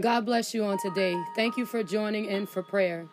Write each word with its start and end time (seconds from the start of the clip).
God 0.00 0.26
bless 0.26 0.54
you 0.54 0.64
on 0.64 0.78
today. 0.78 1.20
Thank 1.34 1.56
you 1.56 1.66
for 1.66 1.82
joining 1.82 2.26
in 2.26 2.46
for 2.46 2.62
prayer. 2.62 3.08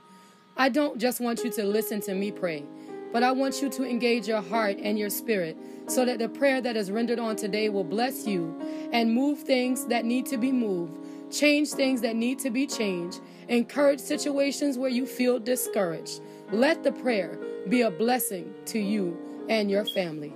I 0.56 0.70
don't 0.70 1.00
just 1.00 1.20
want 1.20 1.44
you 1.44 1.50
to 1.54 1.64
listen 1.64 2.00
to 2.02 2.14
me 2.14 2.32
pray, 2.32 2.64
but 3.12 3.24
I 3.24 3.32
want 3.32 3.60
you 3.60 3.70
to 3.72 3.84
engage 3.84 4.28
your 4.28 4.44
heart 4.44 4.78
and 4.78 5.00
your 5.00 5.10
spirit 5.10 5.58
so 5.88 6.06
that 6.06 6.20
the 6.20 6.30
prayer 6.30 6.62
that 6.62 6.78
is 6.78 6.92
rendered 6.92 7.18
on 7.18 7.38
today 7.38 7.70
will 7.70 7.84
bless 7.84 8.28
you 8.28 8.56
and 8.94 9.12
move 9.12 9.40
things 9.40 9.88
that 9.88 10.06
need 10.06 10.28
to 10.28 10.38
be 10.38 10.52
moved, 10.52 11.00
change 11.32 11.70
things 11.70 12.02
that 12.02 12.16
need 12.16 12.38
to 12.38 12.52
be 12.52 12.68
changed, 12.68 13.20
encourage 13.48 14.00
situations 14.00 14.78
where 14.78 14.92
you 14.92 15.08
feel 15.08 15.40
discouraged. 15.40 16.22
Let 16.52 16.84
the 16.84 16.92
prayer 16.92 17.40
be 17.68 17.82
a 17.82 17.90
blessing 17.90 18.54
to 18.68 18.78
you 18.78 19.18
and 19.50 19.72
your 19.72 19.86
family. 19.86 20.36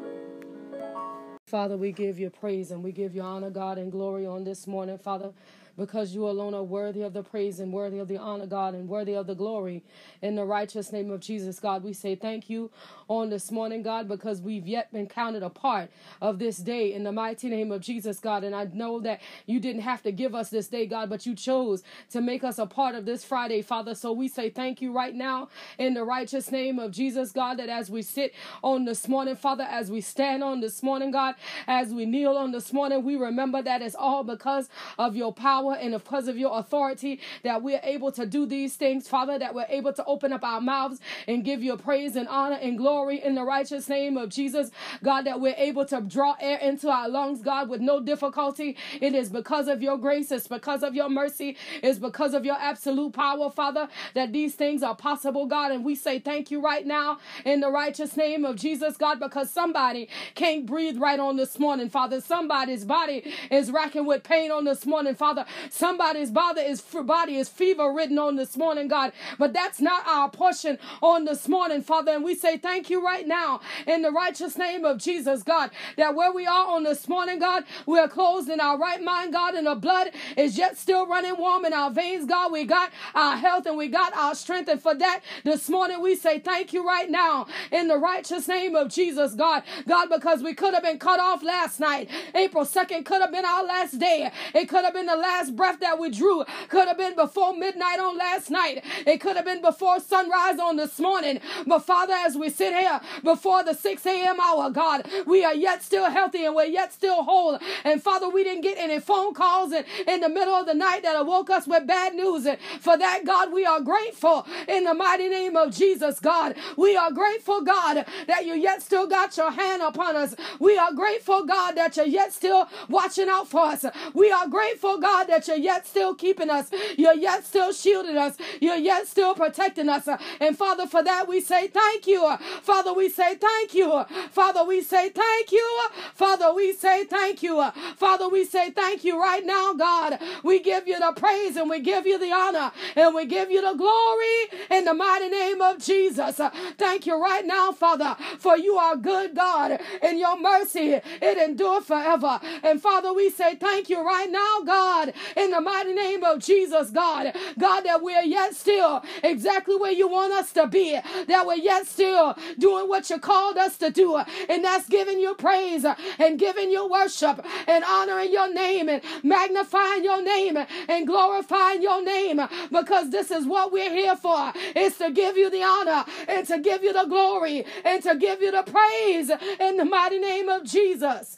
Father, 1.46 1.78
we 1.78 1.92
give 1.92 2.18
you 2.18 2.32
praise 2.32 2.72
and 2.72 2.84
we 2.84 2.92
give 2.92 3.14
you 3.14 3.22
honor, 3.22 3.52
God, 3.52 3.78
and 3.78 3.92
glory 3.92 4.26
on 4.26 4.44
this 4.44 4.66
morning, 4.66 4.98
Father 4.98 5.32
because 5.80 6.14
you 6.14 6.28
alone 6.30 6.54
are 6.54 6.64
worthy 6.64 7.02
of 7.02 7.14
the 7.14 7.24
praise 7.24 7.60
and 7.60 7.74
worthy 7.74 8.00
of 8.00 8.08
the 8.08 8.18
honor, 8.18 8.46
God, 8.46 8.76
and 8.76 8.88
worthy 8.88 9.16
of 9.16 9.26
the 9.26 9.34
glory. 9.34 9.84
In 10.22 10.36
the 10.36 10.46
righteous 10.46 10.92
name 10.92 11.10
of 11.10 11.22
Jesus, 11.22 11.60
God, 11.60 11.84
we 11.84 11.94
say 11.94 12.16
thank 12.16 12.50
you 12.50 12.70
on 13.08 13.30
this 13.30 13.50
morning, 13.50 13.82
God, 13.82 14.08
because 14.08 14.42
we've 14.42 14.68
yet 14.68 14.92
been 14.94 15.08
counted 15.08 15.42
a 15.42 15.50
part 15.50 15.90
of 16.22 16.38
this 16.38 16.58
day 16.58 16.94
in 16.94 17.04
the 17.04 17.12
mighty 17.12 17.50
name 17.50 17.72
of 17.72 17.82
Jesus, 17.82 18.20
God. 18.20 18.44
And 18.44 18.54
I 18.54 18.66
know 18.66 19.00
that 19.00 19.22
you 19.46 19.60
didn't 19.60 19.82
have 19.82 20.04
to 20.04 20.12
give 20.12 20.36
us 20.36 20.50
this 20.50 20.68
day, 20.68 20.86
God, 20.86 21.10
but 21.10 21.26
you 21.26 21.34
chose 21.34 21.82
to 22.12 22.22
make 22.22 22.44
us 22.44 22.60
a 22.60 22.66
part 22.66 22.96
of 22.96 23.06
this 23.06 23.24
Friday, 23.24 23.62
Father. 23.62 23.96
So 23.96 24.12
we 24.12 24.28
say 24.28 24.50
thank 24.50 24.82
you 24.82 24.92
right 24.92 25.16
now 25.16 25.50
in 25.78 25.94
the 25.94 26.04
righteous 26.04 26.52
name 26.52 26.78
of 26.78 26.92
Jesus, 26.92 27.32
God, 27.32 27.58
that 27.58 27.70
as 27.70 27.90
we 27.90 28.02
sit 28.02 28.34
on 28.64 28.86
this 28.86 29.08
morning, 29.08 29.36
Father, 29.36 29.64
as 29.64 29.90
we 29.90 30.02
stand 30.02 30.44
on 30.44 30.60
this 30.60 30.84
morning, 30.84 31.12
God, 31.12 31.36
as 31.68 31.94
we 31.94 32.06
kneel 32.06 32.36
on 32.38 32.52
this 32.52 32.74
morning, 32.74 33.04
we 33.04 33.16
remember 33.16 33.62
that 33.62 33.82
it's 33.82 33.96
all 33.96 34.24
because 34.24 34.70
of 34.98 35.16
your 35.16 35.34
power 35.34 35.69
power 35.70 35.82
and 35.82 35.94
because 35.94 36.28
of 36.28 36.38
your 36.38 36.58
authority 36.60 37.20
that 37.44 37.62
we're 37.62 37.80
able 37.84 38.12
to 38.12 38.26
do 38.26 38.46
these 38.46 38.76
things, 38.76 39.08
Father, 39.08 39.38
that 39.40 39.54
we're 39.54 39.66
able 39.70 39.94
to 39.94 40.04
open 40.06 40.34
up 40.34 40.44
our 40.44 40.62
mouths 40.62 41.00
and 41.28 41.44
give 41.44 41.62
you 41.64 41.76
praise 41.78 42.16
and 42.16 42.28
honor 42.28 42.58
and 42.62 42.78
glory 42.78 43.22
in 43.24 43.36
the 43.36 43.44
righteous 43.44 43.90
name 43.90 44.18
of 44.18 44.30
Jesus. 44.30 44.72
God, 45.04 45.24
that 45.24 45.40
we're 45.40 45.56
able 45.58 45.86
to 45.86 46.02
draw 46.02 46.36
air 46.40 46.58
into 46.60 46.90
our 46.90 47.10
lungs, 47.10 47.42
God, 47.42 47.70
with 47.70 47.82
no 47.82 48.00
difficulty. 48.00 48.78
It 49.02 49.14
is 49.14 49.30
because 49.30 49.68
of 49.68 49.82
your 49.82 49.98
grace, 49.98 50.32
it's 50.32 50.48
because 50.48 50.84
of 50.84 50.96
your 50.96 51.10
mercy, 51.10 51.58
it's 51.84 52.00
because 52.00 52.34
of 52.34 52.46
your 52.46 52.58
absolute 52.60 53.14
power, 53.14 53.50
Father, 53.50 53.88
that 54.14 54.34
these 54.34 54.56
things 54.56 54.84
are 54.84 54.96
possible, 54.96 55.46
God. 55.46 55.72
And 55.72 55.84
we 55.86 55.96
say 55.96 56.20
thank 56.20 56.52
you 56.52 56.62
right 56.62 56.86
now 56.86 57.20
in 57.46 57.60
the 57.60 57.72
righteous 57.72 58.16
name 58.18 58.46
of 58.46 58.56
Jesus, 58.56 58.98
God, 58.98 59.20
because 59.20 59.50
somebody 59.50 60.10
can't 60.36 60.66
breathe 60.66 60.98
right 60.98 61.20
on 61.20 61.38
this 61.38 61.60
morning, 61.60 61.90
Father. 61.90 62.22
Somebody's 62.22 62.86
body 62.86 63.34
is 63.52 63.72
racking 63.72 64.06
with 64.06 64.24
pain 64.24 64.52
on 64.52 64.66
this 64.66 64.86
morning, 64.86 65.16
Father. 65.16 65.46
Somebody's 65.70 66.32
body 66.32 66.62
is 66.62 66.82
body 66.82 67.38
is 67.38 67.50
fever 67.50 67.92
ridden 67.94 68.20
on 68.20 68.36
this 68.36 68.58
morning, 68.58 68.88
God. 68.88 69.12
But 69.38 69.54
that's 69.54 69.82
not 69.82 70.08
our 70.08 70.30
portion 70.30 70.78
on 71.02 71.26
this 71.26 71.48
morning, 71.48 71.82
Father. 71.82 72.12
And 72.12 72.24
we 72.24 72.36
say 72.36 72.58
thank 72.58 72.90
you 72.90 73.04
right 73.04 73.28
now 73.28 73.62
in 73.88 74.02
the 74.02 74.12
righteous 74.12 74.58
name 74.58 74.86
of 74.86 74.98
Jesus, 74.98 75.44
God. 75.44 75.72
That 75.98 76.16
where 76.16 76.32
we 76.32 76.46
are 76.46 76.68
on 76.68 76.84
this 76.84 77.08
morning, 77.08 77.40
God, 77.40 77.64
we 77.86 78.00
are 78.00 78.08
closed 78.08 78.50
in 78.50 78.60
our 78.60 78.78
right 78.78 79.02
mind, 79.02 79.34
God, 79.34 79.54
and 79.56 79.68
the 79.68 79.76
blood 79.76 80.10
is 80.38 80.58
yet 80.58 80.78
still 80.78 81.06
running 81.06 81.36
warm 81.38 81.66
in 81.66 81.74
our 81.74 81.92
veins, 81.92 82.26
God. 82.26 82.52
We 82.52 82.66
got 82.66 82.92
our 83.16 83.36
health 83.36 83.66
and 83.66 83.78
we 83.78 83.88
got 83.88 84.14
our 84.16 84.36
strength. 84.36 84.70
And 84.70 84.82
for 84.82 84.94
that, 84.96 85.22
this 85.44 85.70
morning 85.70 86.02
we 86.02 86.16
say 86.16 86.40
thank 86.40 86.74
you 86.74 86.86
right 86.86 87.10
now 87.10 87.48
in 87.72 87.88
the 87.88 87.98
righteous 87.98 88.48
name 88.48 88.76
of 88.76 88.90
Jesus, 88.90 89.34
God. 89.34 89.64
God, 89.88 90.10
because 90.10 90.42
we 90.44 90.54
could 90.54 90.74
have 90.74 90.84
been 90.84 91.00
cut 91.00 91.20
off 91.20 91.44
last 91.44 91.80
night. 91.80 92.10
April 92.36 92.66
2nd 92.66 93.06
could 93.06 93.22
have 93.22 93.32
been 93.32 93.46
our 93.46 93.64
last 93.64 93.98
day. 94.00 94.32
It 94.54 94.68
could 94.68 94.84
have 94.84 94.94
been 94.94 95.06
the 95.06 95.16
last 95.16 95.39
last 95.40 95.56
breath 95.56 95.80
that 95.80 96.00
we 96.00 96.10
drew 96.10 96.44
could 96.70 96.88
have 96.88 96.98
been 96.98 97.16
before 97.16 97.56
midnight 97.56 98.00
on 98.00 98.18
last 98.18 98.50
night. 98.52 98.84
It 99.06 99.20
could 99.22 99.36
have 99.38 99.46
been 99.46 99.62
before 99.62 100.00
sunrise 100.00 100.60
on 100.60 100.76
this 100.78 101.00
morning. 101.00 101.40
But 101.66 101.80
Father, 101.80 102.14
as 102.14 102.36
we 102.36 102.50
sit 102.50 102.74
here 102.74 103.00
before 103.24 103.64
the 103.64 103.74
6 103.74 104.06
a.m. 104.06 104.40
hour, 104.40 104.70
God, 104.70 105.08
we 105.26 105.46
are 105.46 105.56
yet 105.56 105.84
still 105.84 106.10
healthy 106.10 106.46
and 106.46 106.56
we're 106.56 106.66
yet 106.66 106.94
still 106.94 107.24
whole. 107.24 107.60
And 107.86 108.02
Father, 108.04 108.30
we 108.30 108.44
didn't 108.44 108.62
get 108.64 108.78
any 108.78 109.00
phone 109.00 109.34
calls 109.34 109.72
in, 109.74 109.86
in 110.08 110.22
the 110.22 110.30
middle 110.30 110.54
of 110.54 110.66
the 110.68 110.74
night 110.74 111.04
that 111.04 111.20
awoke 111.20 111.50
us 111.50 111.68
with 111.68 111.88
bad 111.88 112.16
news. 112.16 112.46
And 112.46 112.60
for 112.82 112.98
that, 112.98 113.26
God, 113.26 113.54
we 113.54 113.66
are 113.66 113.82
grateful 113.82 114.46
in 114.68 114.84
the 114.86 114.94
mighty 114.94 115.30
name 115.30 115.56
of 115.56 115.76
Jesus, 115.76 116.20
God. 116.20 116.56
We 116.78 116.98
are 116.98 117.12
grateful, 117.12 117.62
God, 117.62 118.06
that 118.28 118.46
you 118.46 118.56
yet 118.56 118.82
still 118.84 119.08
got 119.08 119.38
your 119.38 119.52
hand 119.52 119.82
upon 119.84 120.16
us. 120.18 120.36
We 120.60 120.78
are 120.78 120.94
grateful, 120.94 121.46
God, 121.46 121.74
that 121.74 121.98
you're 121.98 122.06
yet 122.08 122.34
still 122.34 122.68
watching 122.90 123.30
out 123.30 123.48
for 123.50 123.62
us. 123.62 123.86
We 124.14 124.32
are 124.32 124.48
grateful, 124.48 125.00
God, 125.00 125.26
that 125.30 125.48
you're 125.48 125.58
yet 125.58 125.88
still 125.88 126.16
keeping 126.16 126.50
us. 126.50 126.72
You're 126.98 127.16
yet 127.16 127.46
still 127.46 127.74
shielding 127.74 128.18
us. 128.18 128.38
You're 128.62 128.76
yet 128.78 129.08
still 129.08 129.36
protecting 129.36 129.90
us. 129.90 130.08
And 130.40 130.58
Father, 130.58 130.88
for 130.88 131.04
that 131.04 131.28
we 131.28 131.42
say 131.42 131.68
thank 131.68 132.08
you. 132.08 132.38
Father, 132.62 132.94
we 132.94 133.10
say 133.10 133.36
thank 133.36 133.74
you. 133.76 134.06
Father, 134.32 134.64
we 134.64 134.82
say 134.82 135.10
thank 135.10 135.52
you. 135.52 135.82
Father, 136.16 136.54
we 136.54 136.74
say 136.74 137.06
thank 137.06 137.44
you. 137.44 137.72
Father, 137.98 138.30
we 138.30 138.46
say 138.46 138.72
thank 138.72 139.04
you 139.04 139.20
right 139.22 139.46
now, 139.46 139.74
God. 139.74 140.20
We 140.44 140.60
give 140.60 140.88
you 140.88 141.00
the 141.00 141.14
praise 141.16 141.56
and 141.58 141.70
we 141.70 141.80
give 141.80 142.06
you 142.08 142.18
the 142.20 142.32
honor 142.32 142.72
and 142.96 143.16
we 143.16 143.26
give 143.26 143.52
you 143.52 143.62
the 143.62 143.76
glory 143.78 144.68
in 144.72 144.86
the 144.86 144.94
mighty 144.94 145.30
name 145.30 145.62
of 145.62 145.80
Jesus. 145.80 146.40
Thank 146.78 147.06
you 147.06 147.22
right 147.22 147.46
now, 147.46 147.72
Father, 147.72 148.16
for 148.40 148.58
you 148.58 148.76
are 148.78 148.96
good, 148.96 149.36
God, 149.36 149.80
and 150.02 150.20
your 150.20 150.40
mercy, 150.40 150.94
it 150.94 151.38
endure 151.38 151.82
forever. 151.82 152.40
And 152.64 152.82
Father, 152.82 153.14
we 153.14 153.30
say 153.30 153.56
thank 153.56 153.90
you 153.90 154.06
right 154.06 154.30
now, 154.30 154.62
God, 154.66 155.14
in 155.36 155.52
the 155.52 155.62
mighty 155.62 155.94
name 155.94 156.24
of 156.24 156.40
Jesus, 156.40 156.90
God. 156.90 157.36
God, 157.58 157.82
that 157.82 158.02
we're 158.02 158.24
yet 158.24 158.56
still 158.56 159.04
exactly 159.24 159.76
where 159.76 159.92
you 159.92 160.08
want 160.08 160.34
us 160.34 160.52
to 160.54 160.68
be, 160.68 161.00
that 161.28 161.46
we're 161.46 161.56
yet 161.56 161.88
still 161.88 162.36
doing 162.58 162.88
what 162.88 163.10
you 163.10 163.20
called 163.20 163.58
us 163.58 163.78
to 163.78 163.90
do, 163.90 164.22
and 164.50 164.64
that's 164.64 164.88
giving 164.88 165.20
you 165.20 165.36
praise 165.36 165.86
and 166.18 166.40
giving 166.40 166.70
you 166.70 166.88
worship 166.88 167.46
and 167.68 167.84
honoring 167.84 168.32
your 168.32 168.54
name 168.54 168.90
and 168.90 169.02
magnifying 169.24 170.04
your 170.04 170.22
name 170.22 170.58
and 170.88 171.08
glorifying 171.08 171.82
your 171.82 172.04
name 172.04 172.42
because 172.72 173.10
this 173.10 173.32
is 173.32 173.46
what 173.46 173.72
we're 173.72 173.94
here 173.94 174.16
for. 174.16 174.52
It's 174.76 174.98
to 175.00 175.12
give 175.12 175.38
you 175.38 175.50
the 175.50 175.64
honor 175.64 176.06
and 176.28 176.48
to 176.48 176.60
give 176.60 176.84
you 176.84 176.94
the 176.94 177.06
glory 177.06 177.66
and 177.86 178.02
to 178.04 178.16
give 178.16 178.42
you 178.42 178.52
the 178.52 178.64
praise 178.64 179.32
in 179.60 179.78
the 179.78 179.86
mighty 179.86 180.20
name 180.20 180.50
of 180.50 180.64
Jesus. 180.64 181.38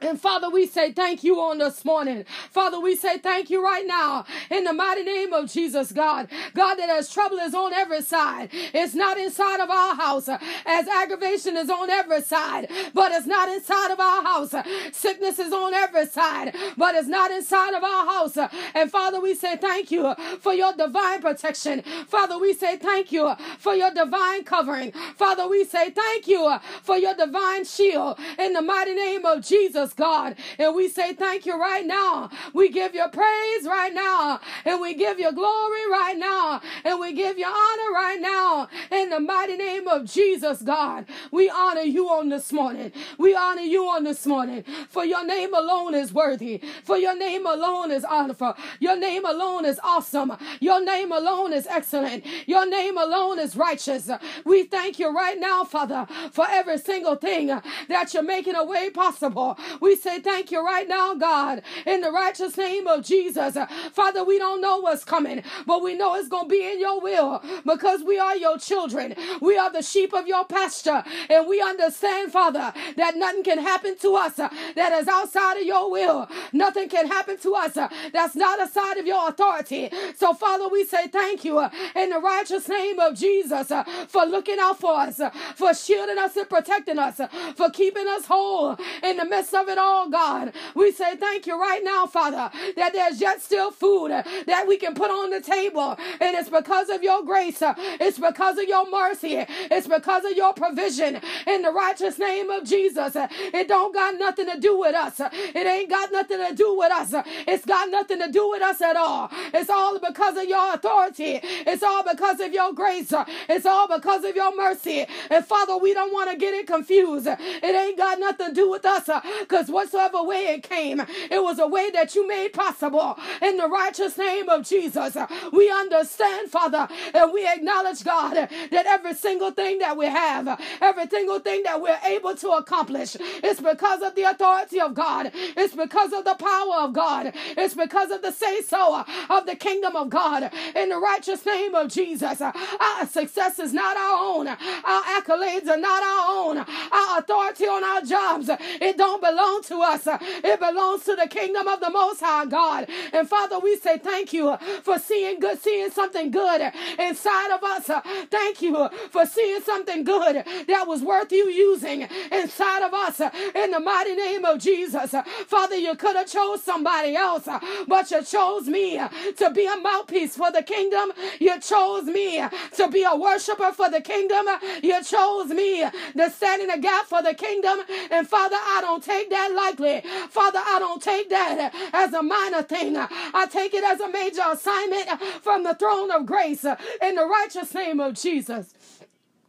And 0.00 0.20
Father, 0.20 0.50
we 0.50 0.66
say 0.66 0.92
thank 0.92 1.24
you 1.24 1.40
on 1.40 1.58
this 1.58 1.84
morning. 1.84 2.24
Father, 2.50 2.80
we 2.80 2.96
say 2.96 3.18
thank 3.18 3.50
you 3.50 3.64
right 3.64 3.86
now 3.86 4.24
in 4.50 4.64
the 4.64 4.72
mighty 4.72 5.02
name 5.02 5.32
of 5.32 5.50
Jesus, 5.50 5.92
God. 5.92 6.28
God, 6.54 6.76
that 6.76 6.90
as 6.90 7.10
trouble 7.12 7.38
is 7.38 7.54
on 7.54 7.72
every 7.72 8.02
side, 8.02 8.50
it's 8.52 8.94
not 8.94 9.18
inside 9.18 9.60
of 9.60 9.70
our 9.70 9.94
house. 9.94 10.28
As 10.28 10.88
aggravation 10.88 11.56
is 11.56 11.70
on 11.70 11.90
every 11.90 12.22
side, 12.22 12.70
but 12.94 13.12
it's 13.12 13.26
not 13.26 13.48
inside 13.48 13.90
of 13.90 14.00
our 14.00 14.22
house. 14.22 14.54
Sickness 14.92 15.38
is 15.38 15.52
on 15.52 15.74
every 15.74 16.06
side, 16.06 16.54
but 16.76 16.94
it's 16.94 17.08
not 17.08 17.30
inside 17.30 17.74
of 17.74 17.82
our 17.82 18.06
house. 18.06 18.36
And 18.74 18.90
Father, 18.90 19.20
we 19.20 19.34
say 19.34 19.56
thank 19.56 19.90
you 19.90 20.14
for 20.40 20.52
your 20.52 20.72
divine 20.74 21.20
protection. 21.22 21.82
Father, 22.08 22.38
we 22.38 22.52
say 22.52 22.76
thank 22.76 23.12
you 23.12 23.34
for 23.58 23.74
your 23.74 23.90
divine 23.92 24.44
covering. 24.44 24.92
Father, 25.16 25.48
we 25.48 25.64
say 25.64 25.90
thank 25.90 26.28
you 26.28 26.56
for 26.82 26.96
your 26.96 27.14
divine 27.14 27.64
shield 27.64 28.18
in 28.38 28.52
the 28.52 28.62
mighty 28.62 28.94
name 28.94 29.24
of 29.24 29.44
Jesus. 29.44 29.85
God. 29.94 30.36
And 30.58 30.74
we 30.74 30.88
say 30.88 31.12
thank 31.14 31.46
you 31.46 31.58
right 31.60 31.86
now. 31.86 32.30
We 32.54 32.68
give 32.68 32.94
you 32.94 33.06
praise 33.12 33.64
right 33.66 33.92
now. 33.94 34.40
And 34.64 34.80
we 34.80 34.94
give 34.94 35.18
you 35.18 35.32
glory 35.32 35.90
right 35.90 36.16
now. 36.16 36.60
And 36.84 37.00
we 37.00 37.12
give 37.12 37.38
you 37.38 37.46
honor 37.46 37.92
right 37.92 38.18
now. 38.20 38.68
In 38.90 39.10
the 39.10 39.20
mighty 39.20 39.56
name 39.56 39.88
of 39.88 40.04
Jesus, 40.04 40.62
God. 40.62 41.06
We 41.30 41.50
honor 41.50 41.82
you 41.82 42.08
on 42.08 42.28
this 42.28 42.52
morning. 42.52 42.92
We 43.18 43.34
honor 43.34 43.62
you 43.62 43.84
on 43.88 44.04
this 44.04 44.26
morning. 44.26 44.64
For 44.88 45.04
your 45.04 45.24
name 45.24 45.54
alone 45.54 45.94
is 45.94 46.12
worthy. 46.12 46.62
For 46.84 46.96
your 46.96 47.16
name 47.16 47.46
alone 47.46 47.90
is 47.90 48.04
honorable. 48.04 48.54
Your 48.80 48.96
name 48.96 49.24
alone 49.24 49.64
is 49.64 49.80
awesome. 49.82 50.36
Your 50.60 50.84
name 50.84 51.12
alone 51.12 51.52
is 51.52 51.66
excellent. 51.66 52.24
Your 52.46 52.66
name 52.68 52.96
alone 52.96 53.38
is 53.38 53.56
righteous. 53.56 54.10
We 54.44 54.64
thank 54.64 54.98
you 54.98 55.14
right 55.14 55.38
now, 55.38 55.64
Father, 55.64 56.06
for 56.32 56.46
every 56.48 56.78
single 56.78 57.16
thing 57.16 57.48
that 57.88 58.14
you're 58.14 58.22
making 58.22 58.54
a 58.54 58.64
way 58.64 58.90
possible. 58.90 59.58
We 59.80 59.96
say 59.96 60.20
thank 60.20 60.50
you 60.50 60.64
right 60.64 60.88
now, 60.88 61.14
God, 61.14 61.62
in 61.86 62.00
the 62.00 62.10
righteous 62.10 62.56
name 62.56 62.86
of 62.86 63.04
Jesus. 63.04 63.56
Father, 63.92 64.24
we 64.24 64.38
don't 64.38 64.60
know 64.60 64.78
what's 64.78 65.04
coming, 65.04 65.42
but 65.66 65.82
we 65.82 65.94
know 65.94 66.14
it's 66.14 66.28
going 66.28 66.48
to 66.48 66.50
be 66.50 66.66
in 66.66 66.80
your 66.80 67.00
will 67.00 67.42
because 67.64 68.02
we 68.02 68.18
are 68.18 68.36
your 68.36 68.58
children. 68.58 69.14
We 69.40 69.56
are 69.58 69.70
the 69.72 69.82
sheep 69.82 70.12
of 70.14 70.26
your 70.26 70.44
pasture, 70.44 71.02
and 71.30 71.46
we 71.48 71.60
understand, 71.60 72.32
Father, 72.32 72.72
that 72.96 73.16
nothing 73.16 73.44
can 73.44 73.58
happen 73.58 73.96
to 73.98 74.14
us 74.16 74.34
that 74.36 74.92
is 74.92 75.08
outside 75.08 75.58
of 75.58 75.64
your 75.66 75.90
will. 75.90 76.28
Nothing 76.52 76.88
can 76.88 77.08
happen 77.08 77.38
to 77.38 77.54
us 77.54 77.74
that's 78.12 78.36
not 78.36 78.62
aside 78.62 78.98
of 78.98 79.06
your 79.06 79.28
authority. 79.28 79.90
So, 80.16 80.34
Father, 80.34 80.68
we 80.68 80.84
say 80.84 81.08
thank 81.08 81.44
you 81.44 81.60
in 81.94 82.10
the 82.10 82.18
righteous 82.20 82.68
name 82.68 82.98
of 82.98 83.14
Jesus 83.16 83.72
for 84.08 84.24
looking 84.24 84.58
out 84.60 84.78
for 84.80 84.94
us, 84.94 85.20
for 85.54 85.74
shielding 85.74 86.18
us 86.18 86.36
and 86.36 86.48
protecting 86.48 86.98
us, 86.98 87.20
for 87.56 87.70
keeping 87.70 88.06
us 88.08 88.26
whole 88.26 88.76
in 89.02 89.16
the 89.16 89.24
midst 89.24 89.54
of 89.54 89.65
of 89.66 89.72
it 89.72 89.78
all, 89.78 90.08
God, 90.08 90.52
we 90.74 90.92
say 90.92 91.16
thank 91.16 91.46
you 91.46 91.60
right 91.60 91.82
now, 91.82 92.06
Father, 92.06 92.50
that 92.76 92.92
there's 92.92 93.20
yet 93.20 93.42
still 93.42 93.70
food 93.70 94.10
that 94.10 94.66
we 94.68 94.76
can 94.76 94.94
put 94.94 95.10
on 95.10 95.30
the 95.30 95.40
table. 95.40 95.96
And 96.20 96.36
it's 96.36 96.48
because 96.48 96.88
of 96.88 97.02
your 97.02 97.24
grace, 97.24 97.58
it's 97.60 98.18
because 98.18 98.58
of 98.58 98.64
your 98.68 98.88
mercy, 98.90 99.44
it's 99.48 99.86
because 99.86 100.24
of 100.24 100.32
your 100.36 100.52
provision 100.54 101.20
in 101.46 101.62
the 101.62 101.70
righteous 101.70 102.18
name 102.18 102.50
of 102.50 102.64
Jesus. 102.64 103.16
It 103.16 103.68
don't 103.68 103.92
got 103.94 104.18
nothing 104.18 104.46
to 104.46 104.58
do 104.58 104.78
with 104.78 104.94
us. 104.94 105.20
It 105.20 105.66
ain't 105.66 105.90
got 105.90 106.12
nothing 106.12 106.38
to 106.48 106.54
do 106.54 106.76
with 106.76 106.92
us. 106.92 107.14
It's 107.46 107.64
got 107.64 107.90
nothing 107.90 108.20
to 108.20 108.30
do 108.30 108.48
with 108.50 108.62
us 108.62 108.80
at 108.80 108.96
all. 108.96 109.30
It's 109.52 109.70
all 109.70 109.98
because 109.98 110.36
of 110.36 110.44
your 110.44 110.74
authority. 110.74 111.40
It's 111.42 111.82
all 111.82 112.04
because 112.04 112.40
of 112.40 112.52
your 112.52 112.72
grace. 112.72 113.12
It's 113.48 113.66
all 113.66 113.88
because 113.88 114.24
of 114.24 114.36
your 114.36 114.54
mercy. 114.56 115.06
And 115.30 115.44
Father, 115.44 115.76
we 115.76 115.94
don't 115.94 116.12
want 116.12 116.30
to 116.30 116.36
get 116.36 116.54
it 116.54 116.66
confused. 116.66 117.26
It 117.26 117.64
ain't 117.64 117.96
got 117.98 118.18
nothing 118.20 118.48
to 118.48 118.54
do 118.54 118.70
with 118.70 118.84
us 118.84 119.08
because 119.56 119.70
whatsoever 119.70 120.22
way 120.22 120.48
it 120.48 120.62
came, 120.62 121.00
it 121.00 121.42
was 121.42 121.58
a 121.58 121.66
way 121.66 121.90
that 121.90 122.14
you 122.14 122.28
made 122.28 122.52
possible. 122.52 123.18
In 123.40 123.56
the 123.56 123.66
righteous 123.66 124.18
name 124.18 124.50
of 124.50 124.68
Jesus, 124.68 125.16
we 125.50 125.70
understand, 125.70 126.50
Father, 126.50 126.86
and 127.14 127.32
we 127.32 127.48
acknowledge, 127.48 128.04
God, 128.04 128.34
that 128.34 128.86
every 128.86 129.14
single 129.14 129.50
thing 129.52 129.78
that 129.78 129.96
we 129.96 130.06
have, 130.06 130.60
every 130.82 131.08
single 131.08 131.38
thing 131.38 131.62
that 131.62 131.80
we're 131.80 131.98
able 132.04 132.36
to 132.36 132.50
accomplish, 132.50 133.16
it's 133.18 133.60
because 133.60 134.02
of 134.02 134.14
the 134.14 134.24
authority 134.24 134.78
of 134.78 134.92
God. 134.92 135.30
It's 135.34 135.74
because 135.74 136.12
of 136.12 136.26
the 136.26 136.34
power 136.34 136.80
of 136.80 136.92
God. 136.92 137.32
It's 137.56 137.74
because 137.74 138.10
of 138.10 138.20
the 138.20 138.32
say 138.32 138.60
so 138.60 139.04
of 139.30 139.46
the 139.46 139.56
kingdom 139.56 139.96
of 139.96 140.10
God. 140.10 140.50
In 140.74 140.90
the 140.90 140.98
righteous 140.98 141.46
name 141.46 141.74
of 141.74 141.88
Jesus, 141.88 142.42
our 142.42 143.06
success 143.06 143.58
is 143.58 143.72
not 143.72 143.96
our 143.96 144.18
own. 144.18 144.48
Our 144.48 145.02
accolades 145.18 145.66
are 145.68 145.78
not 145.78 146.02
our 146.02 146.44
own. 146.44 146.58
Our 146.58 147.18
authority 147.20 147.64
on 147.64 147.82
our 147.82 148.02
jobs, 148.02 148.50
it 148.50 148.98
don't 148.98 149.22
belong 149.22 149.45
to 149.64 149.80
us. 149.82 150.06
It 150.06 150.60
belongs 150.60 151.04
to 151.04 151.16
the 151.16 151.26
kingdom 151.28 151.68
of 151.68 151.80
the 151.80 151.90
Most 151.90 152.20
High 152.20 152.46
God. 152.46 152.88
And 153.12 153.28
Father, 153.28 153.58
we 153.58 153.76
say 153.76 153.98
thank 153.98 154.32
you 154.32 154.56
for 154.82 154.98
seeing 154.98 155.40
good, 155.40 155.60
seeing 155.60 155.90
something 155.90 156.30
good 156.30 156.72
inside 156.98 157.50
of 157.54 157.62
us. 157.62 157.90
Thank 158.30 158.62
you 158.62 158.88
for 159.10 159.26
seeing 159.26 159.60
something 159.62 160.04
good 160.04 160.44
that 160.68 160.84
was 160.86 161.02
worth 161.02 161.32
you 161.32 161.48
using 161.48 162.08
inside 162.32 162.82
of 162.84 162.92
us. 162.94 163.20
In 163.54 163.70
the 163.70 163.80
mighty 163.80 164.14
name 164.14 164.44
of 164.44 164.58
Jesus, 164.58 165.14
Father, 165.46 165.76
you 165.76 165.94
could 165.94 166.16
have 166.16 166.30
chose 166.30 166.62
somebody 166.62 167.14
else, 167.16 167.48
but 167.86 168.10
you 168.10 168.22
chose 168.22 168.66
me 168.66 169.00
to 169.36 169.50
be 169.50 169.66
a 169.66 169.76
mouthpiece 169.76 170.36
for 170.36 170.50
the 170.52 170.62
kingdom. 170.62 171.12
You 171.40 171.58
chose 171.60 172.04
me 172.04 172.42
to 172.76 172.88
be 172.88 173.04
a 173.04 173.16
worshiper 173.16 173.72
for 173.72 173.88
the 173.90 174.00
kingdom. 174.00 174.46
You 174.82 175.02
chose 175.02 175.48
me 175.48 175.84
to 176.16 176.30
stand 176.30 176.62
in 176.62 176.68
the 176.68 176.78
gap 176.78 177.06
for 177.06 177.22
the 177.22 177.34
kingdom. 177.34 177.80
And 178.10 178.28
Father, 178.28 178.56
I 178.56 178.80
don't 178.80 179.02
take 179.02 179.30
that 179.30 179.35
lightly. 179.54 180.02
Father, 180.28 180.60
I 180.64 180.78
don't 180.78 181.02
take 181.02 181.28
that 181.30 181.74
as 181.92 182.12
a 182.12 182.22
minor 182.22 182.62
thing. 182.62 182.96
I 182.96 183.46
take 183.50 183.74
it 183.74 183.84
as 183.84 184.00
a 184.00 184.08
major 184.10 184.42
assignment 184.50 185.08
from 185.42 185.64
the 185.64 185.74
throne 185.74 186.10
of 186.10 186.26
grace 186.26 186.64
in 186.64 187.14
the 187.14 187.26
righteous 187.26 187.74
name 187.74 188.00
of 188.00 188.14
Jesus. 188.14 188.74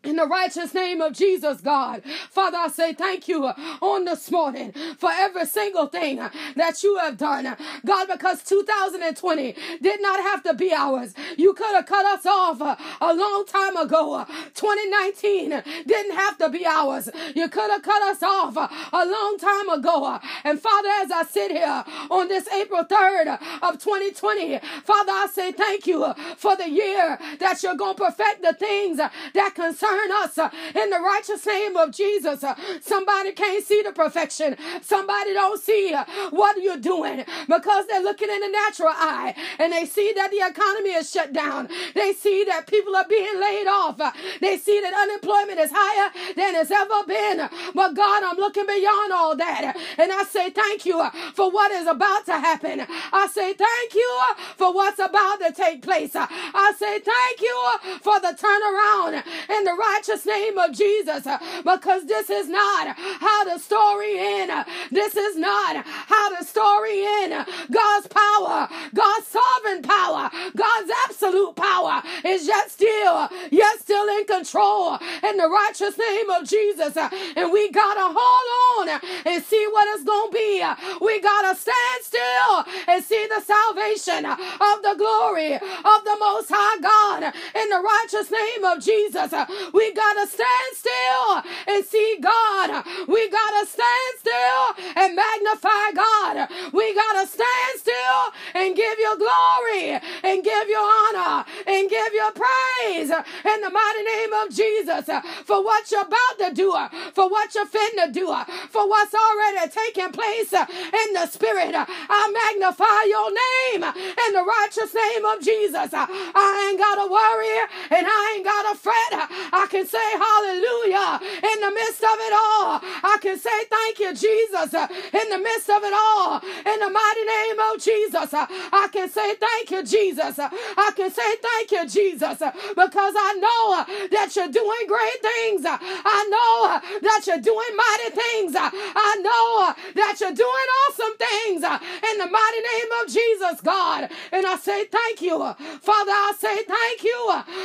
In 0.04 0.16
the 0.16 0.28
righteous 0.28 0.74
name 0.74 1.02
of 1.02 1.14
Jesus, 1.14 1.60
God. 1.60 2.04
Father, 2.30 2.58
I 2.58 2.68
say 2.70 2.94
thank 2.94 3.28
you 3.28 3.46
on 3.46 4.06
this 4.06 4.32
morning 4.32 4.72
for 4.98 5.10
every 5.12 5.46
single 5.46 5.88
thing 5.88 6.18
that 6.56 6.84
you 6.84 6.98
have 6.98 7.18
done. 7.18 7.58
God, 7.86 8.08
because 8.08 8.44
2020 8.44 9.56
did 9.82 10.02
not 10.02 10.22
have 10.22 10.44
to 10.44 10.54
be 10.54 10.72
ours. 10.72 11.14
You 11.36 11.54
could 11.54 11.76
have 11.76 11.88
cut 11.88 12.06
us 12.06 12.26
off 12.26 12.62
a 12.62 13.14
long 13.14 13.46
time 13.48 13.76
ago. 13.76 14.26
2019 14.54 15.64
didn't 15.86 16.16
have 16.16 16.38
to 16.38 16.50
be 16.50 16.66
ours. 16.66 17.10
You 17.36 17.50
could 17.50 17.72
have 17.72 17.82
cut 17.82 18.02
us 18.04 18.22
off 18.24 18.56
a 18.56 19.06
long 19.06 19.38
time 19.40 19.70
ago. 19.70 20.20
And 20.44 20.60
Father, 20.60 20.90
as 21.02 21.12
I 21.12 21.24
sit 21.24 21.52
here 21.52 21.84
on 22.10 22.28
this 22.28 22.48
April 22.50 22.86
3rd 22.86 23.40
of 23.64 23.80
2020, 23.80 24.60
Father, 24.84 25.12
I 25.12 25.28
say 25.34 25.52
thank 25.52 25.88
you 25.88 26.14
for 26.38 26.56
the 26.56 26.70
year 26.70 27.18
that 27.40 27.62
you're 27.64 27.76
going 27.76 27.96
to 27.96 28.04
perfect 28.06 28.44
the 28.44 28.54
things 28.54 28.98
that 28.98 29.52
concern 29.56 29.97
us 30.12 30.38
uh, 30.38 30.50
in 30.76 30.90
the 30.90 31.00
righteous 31.00 31.46
name 31.46 31.76
of 31.76 31.92
Jesus. 31.92 32.44
Uh, 32.44 32.56
somebody 32.82 33.32
can't 33.32 33.64
see 33.66 33.82
the 33.82 33.92
perfection. 33.92 34.56
Somebody 34.82 35.34
don't 35.34 35.62
see 35.62 35.94
uh, 35.94 36.06
what 36.30 36.62
you're 36.62 36.78
doing 36.78 37.26
because 37.48 37.88
they're 37.88 38.04
looking 38.04 38.30
in 38.30 38.40
the 38.42 38.50
natural 38.50 38.90
eye 38.92 39.36
and 39.60 39.72
they 39.74 39.86
see 39.86 40.14
that 40.16 40.32
the 40.32 40.46
economy 40.46 40.92
is 40.92 41.12
shut 41.12 41.34
down. 41.34 41.70
They 41.96 42.14
see 42.14 42.44
that 42.46 42.68
people 42.68 42.96
are 42.96 43.08
being 43.08 43.40
laid 43.40 43.68
off. 43.68 43.98
They 44.42 44.58
see 44.58 44.80
that 44.82 44.94
unemployment 44.94 45.60
is 45.60 45.72
higher 45.74 46.12
than 46.36 46.56
it's 46.56 46.72
ever 46.72 47.04
been. 47.06 47.50
But 47.74 47.94
God, 47.96 48.24
I'm 48.24 48.38
looking 48.38 48.66
beyond 48.66 49.14
all 49.14 49.36
that. 49.36 49.76
And 49.98 50.12
I 50.12 50.24
say 50.24 50.50
thank 50.50 50.86
you 50.86 51.08
for 51.34 51.52
what 51.52 51.72
is 51.72 51.88
about 51.88 52.26
to 52.26 52.34
happen. 52.34 52.86
I 53.14 53.28
say 53.28 53.54
thank 53.54 53.94
you 53.94 54.22
for 54.56 54.74
what's 54.74 55.00
about 55.00 55.40
to 55.40 55.52
take 55.52 55.82
place. 55.82 56.12
I 56.16 56.74
say 56.78 57.00
thank 57.00 57.42
you 57.42 58.00
for 58.02 58.20
the 58.20 58.36
turnaround 58.38 59.24
in 59.58 59.64
the 59.64 59.74
righteous 59.78 60.26
name 60.26 60.58
of 60.58 60.72
Jesus 60.74 61.26
uh, 61.28 61.38
because 61.64 62.06
this 62.06 62.30
is 62.30 62.50
not 62.50 62.96
how 62.98 63.44
the 63.46 63.60
story 63.60 64.18
ends. 64.18 64.54
This 64.92 65.16
is 65.16 65.38
not 65.38 65.86
how 65.86 66.30
the 66.38 66.44
story 66.44 67.06
ends. 67.06 67.50
God's 67.72 68.08
power, 68.08 68.70
God's 68.94 69.28
sovereign 69.28 69.82
power, 69.84 70.30
God's 70.56 70.92
absolute 71.06 71.56
power 71.56 72.02
is 72.26 72.48
yet 72.48 72.70
still, 72.72 73.30
yet 73.52 73.80
still 73.80 74.08
in 74.20 74.26
control 74.26 74.98
in 75.24 75.38
the 75.38 75.48
righteous 75.50 75.98
name 75.98 76.30
of 76.30 76.48
Jesus. 76.48 76.98
And 76.98 77.52
we 77.52 77.72
gotta 77.72 78.14
hold 78.16 78.90
on 78.90 79.00
and 79.26 79.44
see 79.44 79.68
what 79.72 79.88
it's 79.94 80.04
gonna 80.04 80.32
be. 80.32 80.64
We 81.02 81.22
gotta 81.22 81.56
stand 81.56 82.02
still 82.02 82.66
and 82.88 83.04
see 83.04 83.28
the 83.28 83.42
salvation 83.42 84.26
of 84.26 84.82
the 84.84 84.96
glory 84.98 85.54
of 85.56 86.04
the 86.04 86.18
Most 86.20 86.50
High 86.50 86.80
God 86.82 87.34
in 87.56 87.70
the 87.70 87.82
righteous 87.82 88.32
name 88.32 88.64
of 88.66 88.84
Jesus. 88.84 89.34
We 89.74 89.94
got 89.94 90.14
to 90.14 90.28
stand 90.28 90.72
still 90.74 91.44
and 91.68 91.86
see 91.86 92.18
God. 92.22 92.86
We 93.08 93.30
got 93.30 93.62
to 93.62 93.68
stand 93.68 94.14
still 94.20 94.94
and 94.96 95.16
magnify 95.16 95.92
God. 95.96 96.50
We 96.74 96.94
got 96.96 97.22
to 97.22 97.28
stand 97.28 97.74
still 97.78 98.24
and 98.56 98.76
give 98.76 99.00
you 99.00 99.18
glory 99.18 100.00
and 100.24 100.44
give 100.44 100.68
you 100.70 100.78
honor 100.80 101.46
and 101.68 101.90
give 101.90 102.14
you 102.14 102.32
praise 102.36 103.10
in 103.10 103.62
the 103.62 103.70
mighty 103.70 104.04
name 104.04 104.34
of 104.34 104.50
Jesus 104.54 105.06
for 105.46 105.64
what 105.64 105.92
you're 105.92 106.02
about 106.02 106.38
to 106.40 106.54
do, 106.54 106.72
for 107.14 107.30
what 107.30 107.54
you're 107.56 107.66
finna 107.68 108.12
do, 108.12 108.28
for 108.70 108.88
what's 108.90 109.14
already 109.14 109.70
taking 109.72 110.12
place 110.12 110.54
in 110.54 111.14
the 111.14 111.28
spirit. 111.28 111.74
I 111.76 112.22
magnify 112.32 113.00
your 113.08 113.30
name 113.32 113.84
in 113.84 114.34
the 114.34 114.44
righteous 114.46 114.94
name 114.94 115.26
of 115.26 115.42
Jesus. 115.42 115.92
I 115.94 116.70
ain't 116.70 116.80
got 116.80 116.96
to 116.96 117.08
worry 117.12 117.58
and 117.98 118.08
I 118.08 118.34
ain't 118.36 118.46
got 118.46 118.72
to 118.72 118.78
fret. 118.78 119.30
I 119.58 119.68
can 119.70 119.86
say 119.88 120.08
hallelujah 120.14 121.20
in 121.42 121.58
the 121.62 121.72
midst 121.72 122.04
of 122.04 122.18
it 122.22 122.34
all. 122.34 122.80
I 122.84 123.18
can 123.22 123.38
say 123.40 123.58
thank 123.70 124.00
you, 124.00 124.12
Jesus, 124.14 124.74
uh, 124.74 124.88
in 125.14 125.30
the 125.30 125.40
midst 125.40 125.70
of 125.70 125.82
it 125.84 125.94
all. 125.94 126.40
In 126.42 126.78
the 126.80 126.90
mighty 126.90 127.26
name 127.26 127.60
of 127.72 127.82
Jesus, 127.82 128.34
uh, 128.34 128.46
I 128.50 128.88
can 128.92 129.10
say 129.10 129.36
thank 129.36 129.72
you, 129.72 129.84
Jesus. 129.84 130.40
Uh, 130.40 130.50
I 130.78 130.92
can 130.96 131.10
say 131.12 131.36
thank 131.42 131.72
you, 131.72 131.84
Jesus, 131.90 132.40
because 132.76 133.16
I 133.18 133.32
know 133.42 133.86
that 134.12 134.36
you're 134.36 134.52
doing 134.54 134.86
great 134.88 135.20
things. 135.22 135.64
I 135.66 136.22
know 136.30 136.80
that 137.02 137.22
you're 137.28 137.42
doing 137.42 137.74
mighty 137.76 138.12
things. 138.14 138.54
I 138.56 139.12
know 139.22 139.74
that 139.96 140.18
you're 140.22 140.36
doing 140.38 140.68
awesome 140.86 141.16
things 141.18 141.62
in 141.64 142.16
the 142.20 142.30
mighty 142.30 142.62
name 142.62 142.92
of 143.02 143.06
Jesus, 143.10 143.62
God. 143.62 144.10
And 144.32 144.46
I 144.46 144.56
say 144.58 144.86
thank 144.86 145.22
you. 145.22 145.38
Father, 145.82 146.12
I 146.14 146.34
say 146.38 146.64
thank 146.64 147.04
you. 147.04 147.22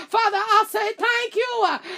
Father, 0.09 0.39
I 0.41 0.65
say 0.69 0.93
thank 0.97 1.35
you. 1.37 1.53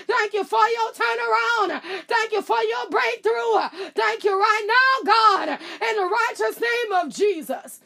Thank 0.06 0.32
you 0.32 0.44
for 0.44 0.66
your 0.66 0.92
turnaround. 0.92 1.82
Thank 2.06 2.32
you 2.32 2.42
for 2.42 2.60
your 2.62 2.88
breakthrough. 2.90 3.90
Thank 3.94 4.24
you 4.24 4.38
right 4.38 4.66
now, 4.66 5.12
God, 5.12 5.48
in 5.88 5.96
the 5.96 6.06
righteous 6.06 6.60
name 6.60 6.92
of 6.92 7.14
Jesus. 7.14 7.80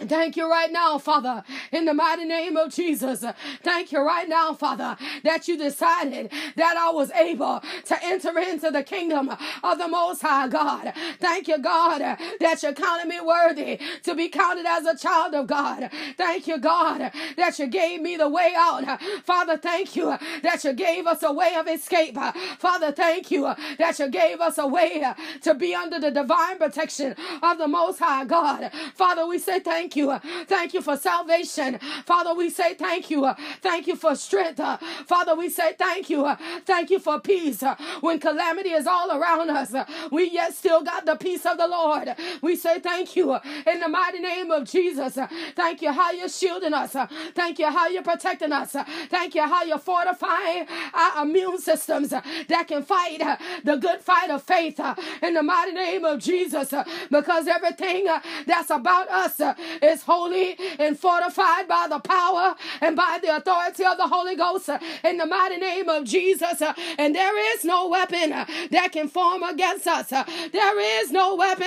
Thank 0.00 0.36
you 0.36 0.48
right 0.50 0.72
now, 0.72 0.98
Father, 0.98 1.42
in 1.72 1.84
the 1.86 1.94
mighty 1.94 2.24
name 2.24 2.56
of 2.56 2.72
Jesus. 2.72 3.24
Thank 3.62 3.92
you 3.92 4.00
right 4.00 4.28
now, 4.28 4.54
Father, 4.54 4.96
that 5.24 5.48
you 5.48 5.58
decided 5.58 6.30
that 6.56 6.76
I 6.76 6.90
was 6.92 7.10
able 7.12 7.62
to 7.86 8.04
enter 8.04 8.38
into 8.38 8.70
the 8.70 8.84
kingdom 8.84 9.30
of 9.64 9.78
the 9.78 9.88
Most 9.88 10.22
High 10.22 10.48
God. 10.48 10.92
Thank 11.18 11.48
you, 11.48 11.58
God, 11.58 12.00
that 12.40 12.62
you 12.62 12.72
counted 12.74 13.08
me 13.08 13.20
worthy 13.20 13.80
to 14.04 14.14
be 14.14 14.28
counted 14.28 14.66
as 14.66 14.86
a 14.86 14.96
child 14.96 15.34
of 15.34 15.48
God. 15.48 15.90
Thank 16.16 16.46
you, 16.46 16.58
God, 16.58 17.12
that 17.36 17.58
you 17.58 17.66
gave 17.66 18.00
me 18.00 18.16
the 18.16 18.28
way 18.28 18.52
out. 18.56 19.00
Father, 19.24 19.56
thank 19.58 19.96
you 19.96 20.16
that 20.42 20.64
you 20.64 20.72
gave 20.74 21.06
us 21.06 21.22
a 21.22 21.32
way 21.32 21.54
of 21.56 21.68
escape. 21.68 22.16
Father, 22.58 22.92
thank 22.92 23.30
you 23.30 23.52
that 23.78 23.98
you 23.98 24.08
gave 24.08 24.40
us 24.40 24.58
a 24.58 24.66
way 24.66 25.04
to 25.42 25.54
be 25.54 25.74
under 25.74 25.98
the 26.00 26.10
divine 26.10 26.58
protection 26.58 27.16
of 27.42 27.58
the 27.58 27.68
Most 27.68 27.98
High 27.98 28.24
God. 28.24 28.70
Father, 28.94 29.26
we 29.26 29.38
say 29.38 29.60
thank 29.60 29.83
thank 29.84 29.96
you. 29.96 30.18
Thank 30.46 30.72
you 30.72 30.80
for 30.80 30.96
salvation. 30.96 31.78
Father, 32.06 32.34
we 32.34 32.48
say 32.48 32.72
thank 32.74 33.10
you. 33.10 33.30
Thank 33.60 33.86
you 33.86 33.96
for 33.96 34.14
strength. 34.16 34.58
Father, 35.06 35.34
we 35.34 35.50
say 35.50 35.74
thank 35.78 36.08
you. 36.08 36.34
Thank 36.64 36.88
you 36.88 36.98
for 36.98 37.20
peace. 37.20 37.62
When 38.00 38.18
calamity 38.18 38.70
is 38.70 38.86
all 38.86 39.10
around 39.10 39.50
us, 39.50 39.74
we 40.10 40.30
yet 40.30 40.54
still 40.54 40.82
got 40.82 41.04
the 41.04 41.16
peace 41.16 41.44
of 41.44 41.58
the 41.58 41.68
Lord. 41.68 42.14
We 42.40 42.56
say 42.56 42.80
thank 42.80 43.14
you 43.14 43.36
in 43.66 43.80
the 43.80 43.88
mighty 43.88 44.20
name 44.20 44.50
of 44.50 44.64
Jesus. 44.70 45.18
Thank 45.54 45.82
you 45.82 45.92
how 45.92 46.12
you're 46.12 46.30
shielding 46.30 46.72
us. 46.72 46.96
Thank 47.34 47.58
you 47.58 47.66
how 47.66 47.88
you're 47.88 48.02
protecting 48.02 48.52
us. 48.52 48.74
Thank 49.10 49.34
you 49.34 49.42
how 49.42 49.64
you're 49.64 49.78
fortifying 49.78 50.66
our 50.94 51.24
immune 51.26 51.58
systems 51.58 52.08
that 52.08 52.64
can 52.68 52.82
fight 52.84 53.20
the 53.64 53.76
good 53.76 54.00
fight 54.00 54.30
of 54.30 54.42
faith 54.42 54.80
in 55.22 55.34
the 55.34 55.42
mighty 55.42 55.72
name 55.72 56.06
of 56.06 56.20
Jesus. 56.20 56.72
Because 57.10 57.46
everything 57.48 58.06
that's 58.46 58.70
about 58.70 59.08
us 59.10 59.40
is 59.82 60.02
holy 60.02 60.56
and 60.78 60.98
fortified 60.98 61.68
by 61.68 61.86
the 61.88 61.98
power 61.98 62.54
and 62.80 62.96
by 62.96 63.18
the 63.22 63.36
authority 63.36 63.84
of 63.84 63.96
the 63.96 64.06
Holy 64.06 64.36
Ghost 64.36 64.68
in 65.02 65.18
the 65.18 65.26
mighty 65.26 65.56
name 65.56 65.88
of 65.88 66.04
Jesus. 66.04 66.62
And 66.98 67.14
there 67.14 67.54
is 67.56 67.64
no 67.64 67.88
weapon 67.88 68.30
that 68.70 68.90
can 68.92 69.08
form 69.08 69.42
against 69.42 69.86
us. 69.86 70.08
There 70.08 71.02
is 71.02 71.10
no 71.10 71.34
weapon 71.36 71.63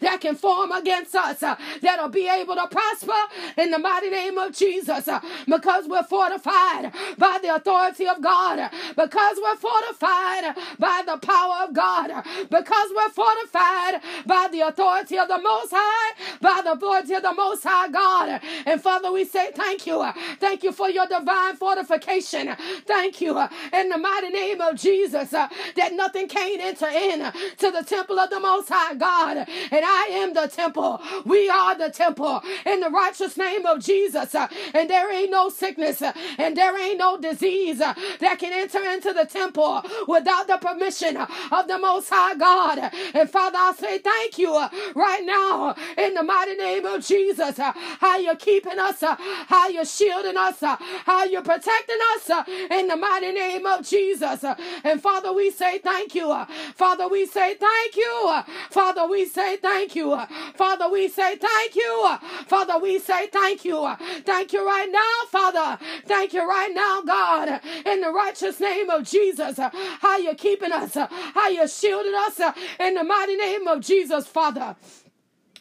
that 0.00 0.20
can 0.20 0.34
form 0.36 0.72
against 0.72 1.14
us 1.14 1.42
uh, 1.42 1.56
that'll 1.82 2.08
be 2.08 2.28
able 2.28 2.54
to 2.54 2.66
prosper 2.68 3.12
in 3.58 3.70
the 3.70 3.78
mighty 3.78 4.10
name 4.10 4.38
of 4.38 4.52
Jesus 4.52 5.08
uh, 5.08 5.20
because 5.46 5.86
we're 5.88 6.04
fortified 6.04 6.92
by 7.18 7.38
the 7.42 7.54
authority 7.54 8.06
of 8.06 8.22
God, 8.22 8.58
uh, 8.58 8.68
because 8.96 9.38
we're 9.42 9.56
fortified 9.56 10.54
by 10.78 11.02
the 11.06 11.18
power 11.18 11.64
of 11.68 11.74
God, 11.74 12.10
because 12.50 12.90
we're 12.94 13.10
fortified 13.10 14.00
by 14.26 14.48
the 14.50 14.60
authority 14.60 15.18
of 15.18 15.28
the 15.28 15.40
Most 15.40 15.72
High, 15.74 16.14
by 16.40 16.60
the 16.64 16.72
authority 16.72 17.14
of 17.14 17.22
the 17.22 17.34
Most 17.34 17.62
High 17.64 17.88
God. 17.88 18.40
And 18.66 18.80
Father, 18.80 19.12
we 19.12 19.24
say 19.24 19.50
thank 19.54 19.86
you. 19.86 20.04
Thank 20.40 20.62
you 20.62 20.72
for 20.72 20.88
your 20.90 21.06
divine 21.06 21.56
fortification. 21.56 22.54
Thank 22.86 23.20
you 23.20 23.38
in 23.72 23.88
the 23.88 23.98
mighty 23.98 24.30
name 24.30 24.60
of 24.60 24.76
Jesus 24.76 25.30
that 25.30 25.92
nothing 25.92 26.28
can 26.28 26.60
enter 26.60 26.88
in 26.88 27.20
to 27.58 27.70
the 27.70 27.82
temple 27.86 28.18
of 28.18 28.30
the 28.30 28.40
Most 28.40 28.68
High 28.70 28.94
God. 28.94 29.48
And 29.70 29.84
I 29.84 30.08
am 30.12 30.34
the 30.34 30.46
temple. 30.48 31.00
We 31.24 31.48
are 31.48 31.76
the 31.76 31.90
temple 31.90 32.42
in 32.66 32.80
the 32.80 32.90
righteous 32.90 33.36
name 33.36 33.66
of 33.66 33.80
Jesus. 33.80 34.34
And 34.34 34.90
there 34.90 35.12
ain't 35.12 35.30
no 35.30 35.48
sickness 35.48 36.02
and 36.02 36.56
there 36.56 36.78
ain't 36.80 36.98
no 36.98 37.18
disease 37.18 37.78
that 37.78 38.36
can 38.38 38.52
enter 38.52 38.82
into 38.90 39.12
the 39.12 39.24
temple 39.24 39.82
without 40.06 40.46
the 40.46 40.56
permission 40.58 41.16
of 41.16 41.68
the 41.68 41.78
Most 41.78 42.08
High 42.10 42.34
God. 42.34 42.78
And 43.14 43.28
Father, 43.30 43.58
I 43.58 43.72
say 43.78 43.98
thank 43.98 44.38
you 44.38 44.52
right 44.94 45.22
now 45.24 45.74
in 45.96 46.14
the 46.14 46.22
mighty 46.22 46.54
name 46.54 46.84
of 46.84 47.04
Jesus. 47.04 47.56
How 47.58 48.18
you're 48.18 48.36
keeping 48.36 48.78
us, 48.78 49.00
how 49.00 49.68
you're 49.68 49.84
shielding 49.84 50.36
us, 50.36 50.60
how 50.60 51.24
you're 51.24 51.42
protecting 51.42 51.98
us 52.14 52.30
in 52.70 52.88
the 52.88 52.96
mighty 52.96 53.32
name 53.32 53.66
of 53.66 53.86
Jesus. 53.86 54.44
And 54.84 55.00
Father, 55.00 55.32
we 55.32 55.50
say 55.50 55.78
thank 55.78 56.14
you. 56.14 56.34
Father, 56.74 57.08
we 57.08 57.26
say 57.26 57.54
thank 57.54 57.96
you. 57.96 58.42
Father, 58.70 59.06
we 59.06 59.24
say 59.26 59.43
thank 59.60 59.94
you. 59.94 60.18
Father, 60.54 60.88
we 60.88 61.08
say 61.08 61.36
thank 61.36 61.74
you. 61.76 62.16
Father, 62.46 62.78
we 62.78 62.98
say 62.98 63.28
thank 63.28 63.64
you. 63.64 63.94
Thank 64.24 64.52
you 64.52 64.66
right 64.66 64.90
now, 64.90 65.14
Father. 65.30 65.78
Thank 66.06 66.32
you 66.32 66.48
right 66.48 66.72
now, 66.72 67.02
God, 67.02 67.60
in 67.86 68.00
the 68.00 68.10
righteous 68.10 68.60
name 68.60 68.90
of 68.90 69.04
Jesus. 69.04 69.58
How 69.58 70.16
you're 70.18 70.34
keeping 70.34 70.72
us, 70.72 70.94
how 70.94 71.48
you're 71.48 71.68
shielding 71.68 72.14
us 72.14 72.40
in 72.80 72.94
the 72.94 73.04
mighty 73.04 73.36
name 73.36 73.66
of 73.66 73.80
Jesus, 73.80 74.26
Father. 74.26 74.76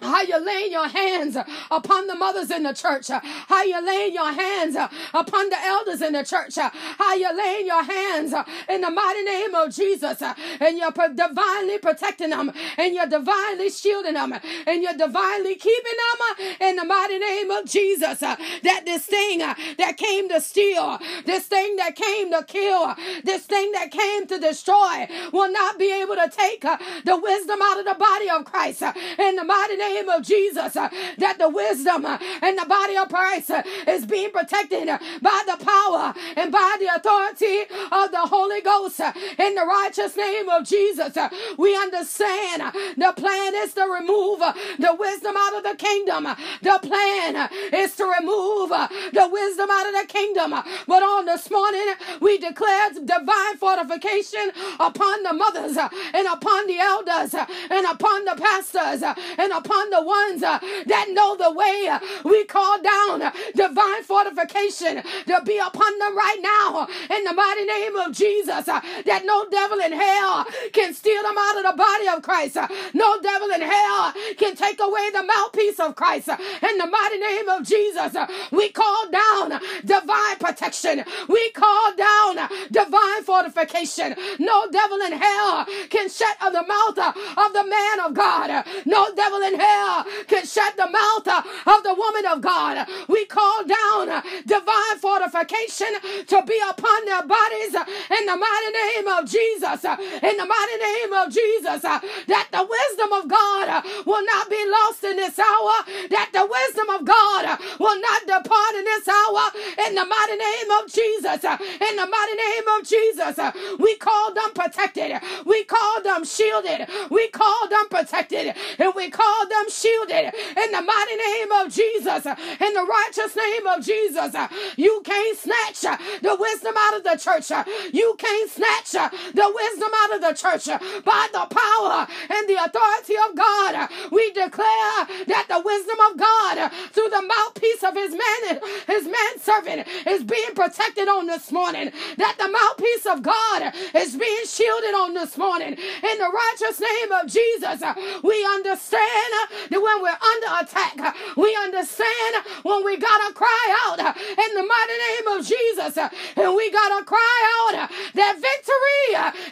How 0.03 0.21
you 0.21 0.43
laying 0.45 0.71
your 0.71 0.87
hands 0.87 1.37
upon 1.71 2.07
the 2.07 2.15
mothers 2.15 2.51
in 2.51 2.63
the 2.63 2.73
church. 2.73 3.07
How 3.09 3.63
you 3.63 3.83
laying 3.85 4.13
your 4.13 4.31
hands 4.31 4.75
upon 5.13 5.49
the 5.49 5.57
elders 5.63 6.01
in 6.01 6.13
the 6.13 6.23
church. 6.23 6.55
How 6.55 7.13
you 7.15 7.35
laying 7.35 7.65
your 7.65 7.83
hands 7.83 8.33
in 8.69 8.81
the 8.81 8.91
mighty 8.91 9.23
name 9.23 9.55
of 9.55 9.73
Jesus. 9.73 10.21
And 10.21 10.77
you're 10.77 10.91
divinely 10.91 11.77
protecting 11.77 12.31
them. 12.31 12.51
And 12.77 12.93
you're 12.93 13.07
divinely 13.07 13.69
shielding 13.69 14.15
them. 14.15 14.33
And 14.67 14.83
you're 14.83 14.97
divinely 14.97 15.55
keeping 15.55 15.97
them 16.03 16.47
in 16.61 16.75
the 16.75 16.85
mighty 16.85 17.19
name 17.19 17.49
of 17.51 17.65
Jesus. 17.65 18.19
That 18.19 18.81
this 18.85 19.05
thing 19.05 19.39
that 19.39 19.95
came 19.97 20.29
to 20.29 20.41
steal, 20.41 20.99
this 21.25 21.45
thing 21.45 21.77
that 21.77 21.95
came 21.95 22.31
to 22.31 22.43
kill, 22.43 22.95
this 23.23 23.45
thing 23.45 23.71
that 23.71 23.91
came 23.91 24.27
to 24.27 24.39
destroy 24.39 25.07
will 25.31 25.51
not 25.51 25.79
be 25.79 25.91
able 26.01 26.15
to 26.15 26.29
take 26.29 26.61
the 26.61 27.17
wisdom 27.17 27.59
out 27.63 27.79
of 27.79 27.85
the 27.85 27.95
body 27.97 28.29
of 28.29 28.45
Christ. 28.45 28.83
In 29.17 29.35
the 29.35 29.43
mighty 29.43 29.77
name 29.77 29.92
name 29.93 30.09
of 30.09 30.23
Jesus 30.23 30.75
uh, 30.75 30.89
that 31.17 31.37
the 31.37 31.49
wisdom 31.49 32.05
uh, 32.05 32.17
and 32.41 32.57
the 32.57 32.65
body 32.65 32.97
of 32.97 33.09
Christ 33.09 33.51
uh, 33.51 33.63
is 33.87 34.05
being 34.05 34.31
protected 34.31 34.87
uh, 34.89 34.97
by 35.21 35.41
the 35.47 35.63
power 35.63 36.13
and 36.35 36.51
by 36.51 36.75
the 36.79 36.95
authority 36.95 37.61
of 37.91 38.11
the 38.11 38.21
Holy 38.25 38.61
Ghost 38.61 38.99
uh, 38.99 39.13
in 39.37 39.55
the 39.55 39.65
righteous 39.65 40.15
name 40.17 40.49
of 40.49 40.65
Jesus. 40.65 41.15
Uh, 41.17 41.29
we 41.57 41.75
understand 41.75 42.63
the 42.97 43.13
plan 43.15 43.55
is 43.55 43.73
to 43.73 43.83
remove 43.83 44.39
the 44.79 44.95
wisdom 44.99 45.35
out 45.37 45.55
of 45.57 45.63
the 45.63 45.75
kingdom. 45.77 46.23
The 46.61 46.79
plan 46.81 47.49
is 47.73 47.95
to 47.97 48.05
remove 48.05 48.69
the 48.69 49.29
wisdom 49.31 49.69
out 49.71 49.87
of 49.87 49.93
the 50.01 50.07
kingdom. 50.07 50.51
But 50.87 51.03
on 51.03 51.25
this 51.25 51.49
morning, 51.51 51.93
we 52.21 52.37
declare 52.37 52.89
divine 52.93 53.57
fortification 53.57 54.51
upon 54.79 55.23
the 55.23 55.33
mothers 55.33 55.77
and 56.13 56.27
upon 56.27 56.67
the 56.67 56.79
elders 56.79 57.33
and 57.35 57.85
upon 57.87 58.25
the 58.25 58.35
pastors 58.37 59.03
and 59.37 59.51
upon 59.51 59.82
upon 59.83 59.89
the 59.89 60.05
ones 60.05 60.43
uh, 60.43 60.59
that 60.87 61.07
know 61.11 61.35
the 61.35 61.51
way. 61.51 61.89
We 62.23 62.45
call 62.45 62.81
down 62.81 63.31
divine 63.55 64.03
fortification 64.03 65.03
to 65.27 65.41
be 65.45 65.57
upon 65.57 65.99
them 65.99 66.15
right 66.17 66.39
now 66.41 66.87
in 67.15 67.23
the 67.23 67.33
mighty 67.33 67.65
name 67.65 67.95
of 67.95 68.13
Jesus. 68.13 68.67
Uh, 68.67 68.81
that 69.05 69.23
no 69.25 69.47
devil 69.49 69.79
in 69.79 69.91
hell 69.91 70.45
can 70.71 70.93
steal 70.93 71.23
them 71.23 71.35
out 71.37 71.57
of 71.57 71.63
the 71.71 71.77
body 71.77 72.07
of 72.09 72.21
Christ. 72.21 72.57
Uh, 72.57 72.67
no 72.93 73.21
devil 73.21 73.49
in 73.51 73.61
hell 73.61 74.13
can 74.37 74.55
take 74.55 74.79
away 74.79 75.09
the 75.11 75.23
mouthpiece 75.23 75.79
of 75.79 75.95
Christ. 75.95 76.29
In 76.29 76.77
the 76.77 76.87
mighty 76.87 77.17
name 77.17 77.49
of 77.49 77.63
Jesus, 77.63 78.15
we 78.51 78.69
call 78.69 79.09
down 79.11 79.59
divine 79.85 80.37
protection. 80.39 81.03
We 81.27 81.51
call 81.51 81.95
down 81.95 82.49
divine 82.71 83.23
fortification. 83.23 84.15
No 84.39 84.69
devil 84.71 84.99
in 85.01 85.13
hell 85.13 85.65
can 85.89 86.09
shut 86.09 86.37
the 86.39 86.63
mouth 86.63 86.97
of 87.37 87.53
the 87.53 87.63
man 87.65 87.99
of 88.01 88.13
God. 88.13 88.65
No 88.85 89.13
devil 89.15 89.41
in 89.41 89.59
hell 89.63 90.05
can 90.27 90.45
shut 90.45 90.75
the 90.77 90.89
mouth 90.89 91.27
of 91.27 91.83
the 91.83 91.93
woman 91.93 92.25
of 92.27 92.41
God. 92.41 92.87
We 93.07 93.25
call 93.25 93.63
down 93.65 94.23
divine 94.45 94.97
fortification 94.99 95.91
to 96.27 96.43
be 96.45 96.59
upon 96.69 97.05
their 97.05 97.25
bodies 97.25 97.73
in 97.73 98.23
the 98.25 98.37
mighty 98.37 98.71
name 98.71 99.07
of 99.07 99.21
Jesus. 99.25 99.79
In 99.85 100.35
the 100.37 100.45
mighty 100.45 100.77
name 100.79 101.13
of 101.13 101.25
Jesus, 101.31 101.81
that 101.81 102.47
the 102.51 102.63
wisdom 102.63 103.11
of 103.13 103.27
God 103.27 103.83
will 104.05 104.25
not 104.25 104.49
be 104.49 104.61
lost 104.67 105.03
in 105.03 105.17
this 105.17 105.37
hour, 105.39 105.75
that 106.09 106.29
the 106.33 106.45
wisdom 106.45 106.89
of 106.89 107.05
God 107.05 107.59
will 107.79 107.99
not 107.99 108.21
depart 108.27 108.73
in 108.75 108.85
this 108.85 109.07
hour. 109.07 109.43
In 109.87 109.95
the 109.95 110.05
mighty 110.05 110.37
name 110.37 110.69
of 110.79 110.83
Jesus, 110.91 111.43
in 111.43 111.93
the 111.95 112.07
mighty 112.07 112.35
name 112.37 112.67
of 112.75 112.79
Jesus, 112.83 113.35
we 113.79 113.95
call 113.97 114.33
them 114.33 114.51
protected, 114.53 115.21
we 115.45 115.63
call 115.63 116.01
them 116.03 116.25
shielded, 116.25 116.87
we 117.09 117.27
call 117.29 117.67
them 117.69 117.87
protected, 117.89 118.55
and 118.79 118.93
we 118.95 119.09
call 119.09 119.47
them 119.53 119.69
shielded 119.69 120.33
in 120.33 120.71
the 120.71 120.81
mighty 120.81 121.15
name 121.15 121.51
of 121.51 121.71
Jesus, 121.71 122.25
in 122.25 122.73
the 122.73 122.85
righteous 122.85 123.35
name 123.35 123.67
of 123.67 123.85
Jesus. 123.85 124.35
You 124.77 125.01
can't 125.05 125.37
snatch 125.37 125.81
the 126.21 126.35
wisdom 126.35 126.75
out 126.77 126.97
of 126.97 127.03
the 127.03 127.17
church. 127.17 127.51
You 127.93 128.15
can't 128.17 128.49
snatch 128.49 128.91
the 128.91 129.51
wisdom 129.53 129.91
out 130.01 130.15
of 130.15 130.21
the 130.21 130.33
church 130.33 130.65
by 131.03 131.27
the 131.31 131.45
power 131.49 132.07
and 132.29 132.49
the 132.49 132.57
authority 132.63 133.15
of 133.29 133.35
God. 133.35 133.89
We 134.11 134.31
declare 134.31 135.07
that 135.27 135.45
the 135.49 135.61
wisdom 135.63 135.99
of 136.09 136.17
God 136.17 136.71
through 136.91 137.09
the 137.09 137.21
mouthpiece 137.21 137.83
of 137.83 137.93
his 137.93 138.11
man, 138.11 138.59
his 138.87 139.07
manservant 139.07 139.87
is 140.07 140.23
being 140.23 140.53
protected 140.55 141.07
on 141.07 141.27
this 141.27 141.51
morning. 141.51 141.91
That 142.17 142.35
the 142.37 142.49
mouthpiece 142.49 143.05
of 143.05 143.21
God 143.21 143.73
is 143.95 144.15
being 144.15 144.45
shielded 144.45 144.93
on 144.95 145.13
this 145.13 145.37
morning. 145.37 145.73
In 145.73 146.17
the 146.17 146.31
righteous 146.31 146.79
name 146.79 147.11
of 147.11 147.27
Jesus, 147.27 147.83
we 148.23 148.45
understand 148.55 149.33
that 149.69 149.81
when 149.81 150.01
we're 150.01 150.21
under 150.21 150.51
attack, 150.61 151.15
we 151.37 151.55
understand 151.63 152.45
when 152.63 152.83
we 152.83 152.97
gotta 152.97 153.33
cry 153.33 153.65
out 153.85 153.99
in 153.99 154.49
the 154.55 154.63
mighty 154.63 154.97
name 154.97 155.27
of 155.37 155.45
Jesus, 155.45 155.97
and 155.97 156.55
we 156.55 156.71
gotta 156.71 157.05
cry 157.05 157.37
out 157.59 157.89
that 158.13 158.35
victory 158.39 159.03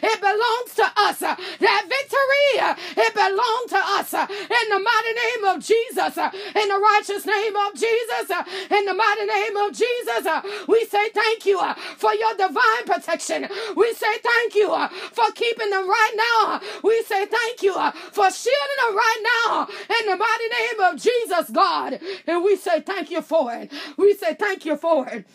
it 0.02 0.20
belongs 0.20 0.74
to 0.76 0.86
us. 0.96 1.18
That 1.18 1.82
victory 1.88 2.54
it 2.96 3.14
belongs 3.14 3.70
to 3.70 3.80
us 3.98 4.14
in 4.14 4.64
the 4.70 4.78
mighty 4.78 5.12
name 5.14 5.44
of 5.54 5.62
Jesus, 5.62 6.16
in 6.16 6.68
the 6.68 6.78
righteous 6.78 7.26
name 7.26 7.56
of 7.56 7.74
Jesus, 7.74 8.26
in 8.70 8.84
the 8.86 8.94
mighty 8.94 9.26
name 9.26 9.56
of 9.56 9.72
Jesus. 9.72 10.24
We 10.68 10.84
say 10.86 11.08
thank 11.10 11.46
you 11.46 11.60
for 11.96 12.14
your 12.14 12.34
divine 12.36 12.84
protection. 12.86 13.48
We 13.76 13.92
say 13.94 14.12
thank 14.22 14.54
you 14.54 14.68
for 15.12 15.30
keeping 15.34 15.70
them 15.70 15.88
right 15.88 16.14
now. 16.16 16.60
We 16.82 17.02
say 17.04 17.26
thank 17.26 17.62
you 17.62 17.74
for 18.12 18.30
shielding 18.30 18.80
them 18.86 18.96
right 18.96 19.22
now 19.46 19.68
in 19.88 20.06
the 20.10 20.16
mighty 20.16 20.48
name 20.48 20.80
of 20.92 21.00
Jesus, 21.00 21.50
God. 21.50 22.00
And 22.26 22.44
we 22.44 22.56
say 22.56 22.80
thank 22.80 23.10
you 23.10 23.22
for 23.22 23.52
it. 23.54 23.72
We 23.96 24.14
say 24.14 24.34
thank 24.34 24.64
you 24.64 24.76
for 24.76 25.08
it. 25.08 25.26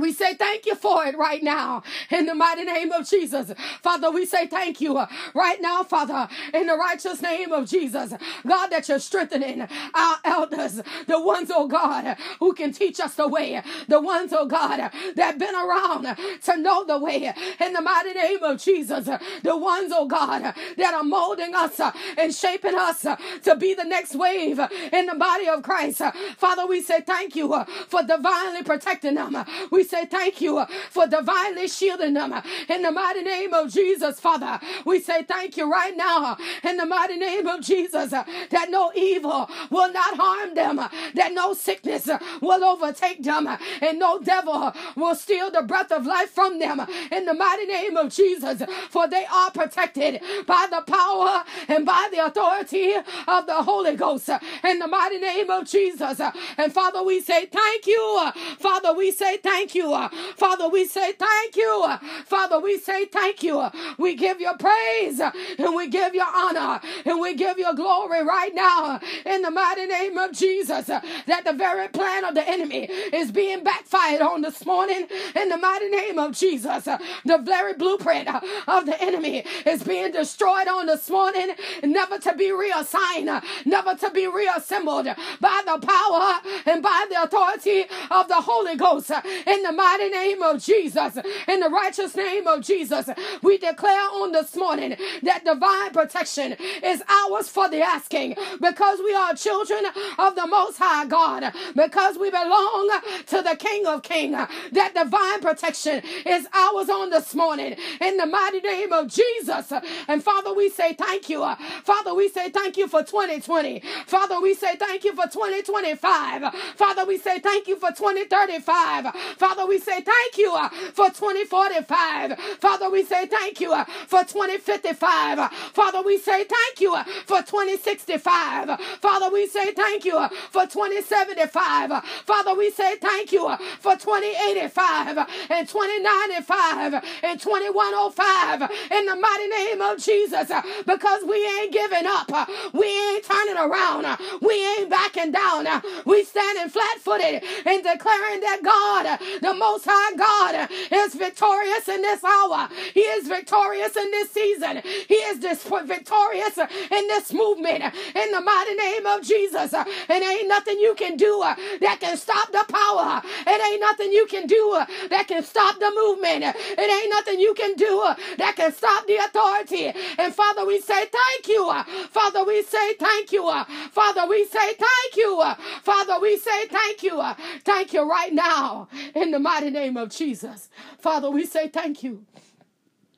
We 0.00 0.12
say 0.12 0.34
thank 0.34 0.66
you 0.66 0.74
for 0.76 1.04
it 1.06 1.16
right 1.18 1.42
now 1.42 1.82
in 2.10 2.26
the 2.26 2.34
mighty 2.34 2.64
name 2.64 2.92
of 2.92 3.08
Jesus. 3.08 3.52
Father, 3.82 4.10
we 4.10 4.26
say 4.26 4.46
thank 4.46 4.80
you 4.80 4.98
uh, 4.98 5.06
right 5.34 5.60
now, 5.60 5.82
Father, 5.84 6.28
in 6.54 6.66
the 6.66 6.76
righteous 6.76 7.22
name 7.22 7.52
of 7.52 7.68
Jesus. 7.68 8.12
God, 8.46 8.68
that 8.68 8.88
you're 8.88 8.98
strengthening 9.00 9.66
our 9.94 10.16
elders, 10.24 10.82
the 11.06 11.20
ones, 11.20 11.50
oh 11.54 11.68
God, 11.68 12.16
who 12.40 12.54
can 12.54 12.72
teach 12.72 13.00
us 13.00 13.14
the 13.14 13.28
way, 13.28 13.62
the 13.88 14.00
ones, 14.00 14.32
oh 14.34 14.46
God, 14.46 14.78
that 15.16 15.18
have 15.18 15.38
been 15.38 15.54
around 15.54 16.16
to 16.44 16.56
know 16.58 16.84
the 16.84 16.98
way 16.98 17.32
in 17.60 17.72
the 17.72 17.82
mighty 17.82 18.12
name 18.14 18.42
of 18.42 18.62
Jesus. 18.62 19.06
The 19.42 19.56
ones, 19.56 19.92
oh 19.94 20.06
God, 20.06 20.54
that 20.76 20.94
are 20.94 21.04
molding 21.04 21.54
us 21.54 21.80
uh, 21.80 21.92
and 22.18 22.34
shaping 22.34 22.74
us 22.74 23.04
uh, 23.04 23.16
to 23.44 23.56
be 23.56 23.74
the 23.74 23.84
next 23.84 24.14
wave 24.14 24.60
in 24.92 25.06
the 25.06 25.14
body 25.16 25.48
of 25.48 25.62
Christ. 25.62 26.02
Father, 26.38 26.66
we 26.66 26.82
say 26.82 27.00
thank 27.02 27.36
you 27.36 27.48
for 27.88 28.02
divinely 28.02 28.62
protecting 28.64 29.14
them. 29.14 29.36
We 29.70 29.84
say 29.86 30.06
thank 30.06 30.40
you 30.40 30.64
for 30.90 31.06
divinely 31.06 31.68
shielding 31.68 32.14
them 32.14 32.34
in 32.68 32.82
the 32.82 32.92
mighty 32.92 33.22
name 33.22 33.54
of 33.54 33.72
Jesus, 33.72 34.20
Father. 34.20 34.60
We 34.84 35.00
say 35.00 35.22
thank 35.22 35.56
you 35.56 35.70
right 35.70 35.96
now 35.96 36.36
in 36.64 36.76
the 36.76 36.86
mighty 36.86 37.16
name 37.16 37.46
of 37.46 37.60
Jesus 37.62 38.10
that 38.10 38.66
no 38.70 38.92
evil 38.94 39.48
will 39.70 39.92
not 39.92 40.16
harm 40.16 40.54
them, 40.54 40.76
that 40.76 41.32
no 41.32 41.54
sickness 41.54 42.08
will 42.40 42.64
overtake 42.64 43.22
them, 43.22 43.46
and 43.80 43.98
no 43.98 44.20
devil 44.20 44.72
will 44.96 45.14
steal 45.14 45.50
the 45.50 45.62
breath 45.62 45.92
of 45.92 46.06
life 46.06 46.30
from 46.30 46.58
them 46.58 46.80
in 47.10 47.24
the 47.24 47.34
mighty 47.34 47.66
name 47.66 47.96
of 47.96 48.12
Jesus, 48.12 48.62
for 48.90 49.08
they 49.08 49.24
are 49.32 49.50
protected 49.50 50.20
by 50.46 50.66
the 50.70 50.82
power 50.82 51.44
and 51.68 51.84
by 51.86 52.08
the 52.12 52.24
authority 52.24 52.94
of 53.28 53.46
the 53.46 53.62
Holy 53.62 53.96
Ghost 53.96 54.28
in 54.64 54.78
the 54.78 54.86
mighty 54.88 55.18
name 55.18 55.50
of 55.50 55.66
Jesus. 55.66 56.20
And 56.58 56.72
Father, 56.72 57.02
we 57.02 57.20
say 57.20 57.46
thank 57.46 57.86
you. 57.86 58.30
Father, 58.58 58.94
we 58.94 59.10
say 59.10 59.36
thank 59.38 59.74
you 59.74 59.75
you. 59.76 60.08
Father, 60.36 60.68
we 60.68 60.86
say 60.86 61.12
thank 61.12 61.56
you. 61.56 61.86
Father, 62.26 62.60
we 62.60 62.78
say 62.78 63.06
thank 63.06 63.42
you. 63.44 63.68
We 63.98 64.16
give 64.16 64.40
you 64.40 64.52
praise 64.58 65.20
and 65.20 65.76
we 65.76 65.88
give 65.88 66.14
you 66.14 66.24
honor 66.24 66.80
and 67.04 67.20
we 67.20 67.34
give 67.34 67.58
you 67.58 67.74
glory 67.76 68.24
right 68.24 68.54
now 68.54 69.00
in 69.26 69.42
the 69.42 69.50
mighty 69.50 69.86
name 69.86 70.18
of 70.18 70.32
Jesus 70.32 70.86
that 70.86 71.44
the 71.44 71.52
very 71.52 71.88
plan 71.88 72.24
of 72.24 72.34
the 72.34 72.48
enemy 72.48 72.84
is 73.12 73.30
being 73.32 73.62
backfired 73.64 74.22
on 74.22 74.42
this 74.42 74.64
morning 74.66 75.06
in 75.36 75.48
the 75.48 75.58
mighty 75.58 75.88
name 75.88 76.18
of 76.18 76.32
Jesus. 76.32 76.84
The 76.84 77.38
very 77.38 77.74
blueprint 77.74 78.28
of 78.68 78.86
the 78.86 79.00
enemy 79.00 79.44
is 79.66 79.82
being 79.82 80.12
destroyed 80.12 80.68
on 80.68 80.86
this 80.86 81.08
morning, 81.10 81.50
never 81.82 82.18
to 82.18 82.34
be 82.34 82.52
reassigned, 82.52 83.30
never 83.64 83.94
to 83.96 84.10
be 84.10 84.26
reassembled 84.26 85.06
by 85.40 85.62
the 85.66 85.86
power 85.86 86.40
and 86.66 86.82
by 86.82 87.06
the 87.10 87.22
authority 87.22 87.84
of 88.10 88.28
the 88.28 88.40
Holy 88.40 88.76
Ghost 88.76 89.10
in 89.56 89.62
the 89.62 89.72
mighty 89.72 90.08
name 90.10 90.42
of 90.42 90.62
Jesus, 90.62 91.16
in 91.48 91.60
the 91.60 91.70
righteous 91.70 92.14
name 92.14 92.46
of 92.46 92.62
Jesus, 92.62 93.08
we 93.42 93.58
declare 93.58 94.08
on 94.12 94.32
this 94.32 94.54
morning 94.56 94.96
that 95.22 95.44
divine 95.44 95.92
protection 95.92 96.56
is 96.82 97.02
ours 97.08 97.48
for 97.48 97.68
the 97.68 97.80
asking 97.80 98.36
because 98.60 98.98
we 99.00 99.14
are 99.14 99.34
children 99.34 99.84
of 100.18 100.34
the 100.36 100.46
Most 100.46 100.78
High 100.78 101.06
God, 101.06 101.52
because 101.74 102.18
we 102.18 102.30
belong 102.30 103.00
to 103.28 103.42
the 103.42 103.56
King 103.58 103.86
of 103.86 104.02
Kings. 104.02 104.36
That 104.72 104.94
divine 104.94 105.40
protection 105.40 106.02
is 106.26 106.46
ours 106.52 106.90
on 106.90 107.10
this 107.10 107.34
morning 107.34 107.76
in 108.00 108.16
the 108.18 108.26
mighty 108.26 108.60
name 108.60 108.92
of 108.92 109.08
Jesus. 109.08 109.72
And 110.08 110.22
Father, 110.22 110.52
we 110.54 110.68
say 110.68 110.94
thank 110.94 111.28
you. 111.30 111.40
Father, 111.84 112.14
we 112.14 112.28
say 112.28 112.50
thank 112.50 112.76
you 112.76 112.88
for 112.88 113.02
2020. 113.02 113.82
Father, 114.06 114.40
we 114.40 114.54
say 114.54 114.76
thank 114.76 115.04
you 115.04 115.14
for 115.14 115.24
2025. 115.24 116.54
Father, 116.76 117.04
we 117.06 117.18
say 117.18 117.38
thank 117.38 117.66
you 117.68 117.76
for 117.76 117.90
2035. 117.90 119.06
Father, 119.46 119.64
we 119.68 119.78
say 119.78 120.00
thank 120.00 120.38
you 120.38 120.52
uh, 120.52 120.68
for 120.92 121.06
2045. 121.06 122.36
Father, 122.60 122.90
we 122.90 123.04
say 123.04 123.26
thank 123.26 123.60
you 123.60 123.72
uh, 123.72 123.84
for 123.84 124.24
2055. 124.24 125.52
Father, 125.72 126.02
we 126.02 126.18
say 126.18 126.42
thank 126.42 126.80
you 126.80 126.92
uh, 126.92 127.04
for 127.26 127.42
2065. 127.42 128.80
Father, 129.00 129.30
we 129.32 129.46
say 129.46 129.70
thank 129.72 130.04
you 130.04 130.16
uh, 130.16 130.28
for 130.50 130.66
2075. 130.66 132.04
Father, 132.26 132.54
we 132.54 132.72
say 132.72 132.96
thank 132.96 133.30
you 133.30 133.46
uh, 133.46 133.56
for 133.78 133.92
2085 133.94 135.18
and 135.50 135.68
2095 135.68 137.04
and 137.22 137.40
2105 137.40 138.70
in 138.90 139.06
the 139.06 139.14
mighty 139.14 139.46
name 139.46 139.80
of 139.80 140.02
Jesus 140.02 140.50
uh, 140.50 140.60
because 140.86 141.22
we 141.22 141.36
ain't 141.60 141.72
giving 141.72 142.06
up. 142.06 142.32
We 142.74 142.86
ain't 142.86 143.22
turning 143.22 143.58
around. 143.58 144.18
We 144.42 144.66
ain't 144.78 144.90
backing 144.90 145.30
down. 145.30 145.68
We 146.04 146.24
standing 146.24 146.68
flat 146.68 146.98
footed 146.98 147.44
and 147.64 147.82
declaring 147.84 148.40
that 148.40 148.60
God, 148.64 149.20
the 149.42 149.54
Most 149.54 149.84
High 149.88 150.16
God 150.16 150.70
is 150.92 151.14
victorious 151.14 151.88
in 151.88 152.02
this 152.02 152.22
hour. 152.24 152.68
He 152.94 153.00
is 153.00 153.28
victorious 153.28 153.96
in 153.96 154.10
this 154.10 154.30
season. 154.30 154.82
He 155.08 155.14
is 155.14 155.38
victorious 155.38 156.58
in 156.58 157.06
this 157.08 157.32
movement. 157.32 157.84
In 158.14 158.30
the 158.32 158.40
mighty 158.40 158.74
name 158.74 159.06
of 159.06 159.22
Jesus. 159.22 159.74
And 159.74 160.22
ain't 160.22 160.48
nothing 160.48 160.78
you 160.78 160.94
can 160.94 161.16
do 161.16 161.40
uh, 161.42 161.54
that 161.80 161.98
can 162.00 162.16
stop 162.16 162.50
the 162.52 162.64
power. 162.68 163.22
It 163.46 163.72
ain't 163.72 163.80
nothing 163.80 164.12
you 164.12 164.26
can 164.26 164.46
do 164.46 164.72
uh, 164.74 164.86
that 165.10 165.28
can 165.28 165.42
stop 165.42 165.78
the 165.78 165.90
movement. 165.94 166.44
It 166.56 166.90
ain't 166.90 167.10
nothing 167.10 167.40
you 167.40 167.54
can 167.54 167.74
do 167.76 168.00
uh, 168.00 168.14
that 168.38 168.56
can 168.56 168.72
stop 168.72 169.06
the 169.06 169.16
authority. 169.16 169.92
And 170.18 170.34
Father, 170.34 170.64
we 170.66 170.80
say 170.80 171.06
thank 171.06 171.48
you. 171.48 171.72
Father, 172.10 172.44
we 172.44 172.62
say 172.64 172.94
thank 172.94 173.32
you. 173.32 173.52
Father, 173.92 174.26
we 174.28 174.44
say 174.46 174.74
thank 174.74 175.16
you. 175.16 175.42
Father, 175.82 176.20
we 176.20 176.36
say 176.38 176.66
thank 176.68 177.02
you. 177.02 177.22
Thank 177.64 177.92
you 177.92 178.08
right 178.08 178.32
now 178.32 178.88
in 179.14 179.25
the 179.32 179.38
mighty 179.38 179.70
name 179.70 179.96
of 179.96 180.10
Jesus. 180.10 180.68
Father, 180.98 181.30
we 181.30 181.46
say 181.46 181.68
thank 181.68 182.02
you. 182.02 182.24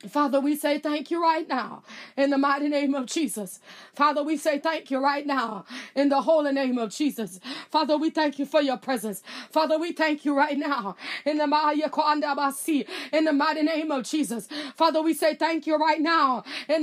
Father, 0.07 0.39
we 0.39 0.55
say 0.55 0.79
thank 0.79 1.11
you 1.11 1.21
right 1.21 1.45
now 1.47 1.83
in 2.15 2.29
the 2.29 2.37
mighty 2.37 2.69
name 2.69 2.95
of 2.95 3.05
Jesus. 3.07 3.59
Father, 3.93 4.23
we 4.23 4.37
say 4.37 4.57
thank 4.57 4.89
you 4.89 4.99
right 4.99 5.27
now 5.27 5.65
in 5.95 6.07
the 6.09 6.21
holy 6.21 6.51
name 6.53 6.77
of 6.77 6.91
Jesus. 6.91 7.39
Father, 7.69 7.97
we 7.97 8.09
thank 8.09 8.39
you 8.39 8.45
for 8.45 8.61
your 8.61 8.77
presence. 8.77 9.21
Father, 9.51 9.77
we 9.77 9.91
thank 9.91 10.23
you 10.25 10.35
right 10.37 10.57
now 10.57 10.95
in 11.25 11.37
the 11.37 11.47
mighty 11.47 11.81
name 13.63 13.91
of 13.91 14.03
Jesus. 14.05 14.47
Father, 14.75 15.01
we 15.01 15.13
say 15.13 15.35
thank 15.35 15.67
you 15.67 15.75
right 15.75 15.99
now 16.01 16.43
in 16.69 16.81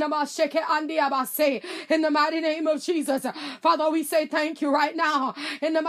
the 2.02 2.10
mighty 2.10 2.40
name 2.40 2.66
of 2.66 2.82
Jesus. 2.82 3.26
Father, 3.62 3.90
we 3.90 4.02
say 4.04 4.26
thank 4.26 4.60
you 4.60 4.70
right 4.70 4.94
now 4.96 5.34
in 5.62 5.72
the 5.72 5.80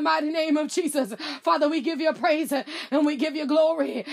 mighty 0.00 0.30
name 0.30 0.56
of 0.58 0.68
Jesus. 0.68 1.14
Father, 1.42 1.68
we 1.68 1.80
give 1.80 2.00
you 2.00 2.12
praise 2.12 2.52
and 2.52 3.06
we 3.06 3.16
give 3.16 3.34
you 3.36 3.46
glory. 3.46 4.04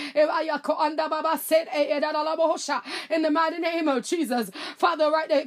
In 3.10 3.22
the 3.22 3.30
mighty 3.30 3.58
name 3.58 3.88
of 3.88 4.04
Jesus. 4.04 4.50
Father, 4.76 5.10
right 5.10 5.28
there, 5.28 5.46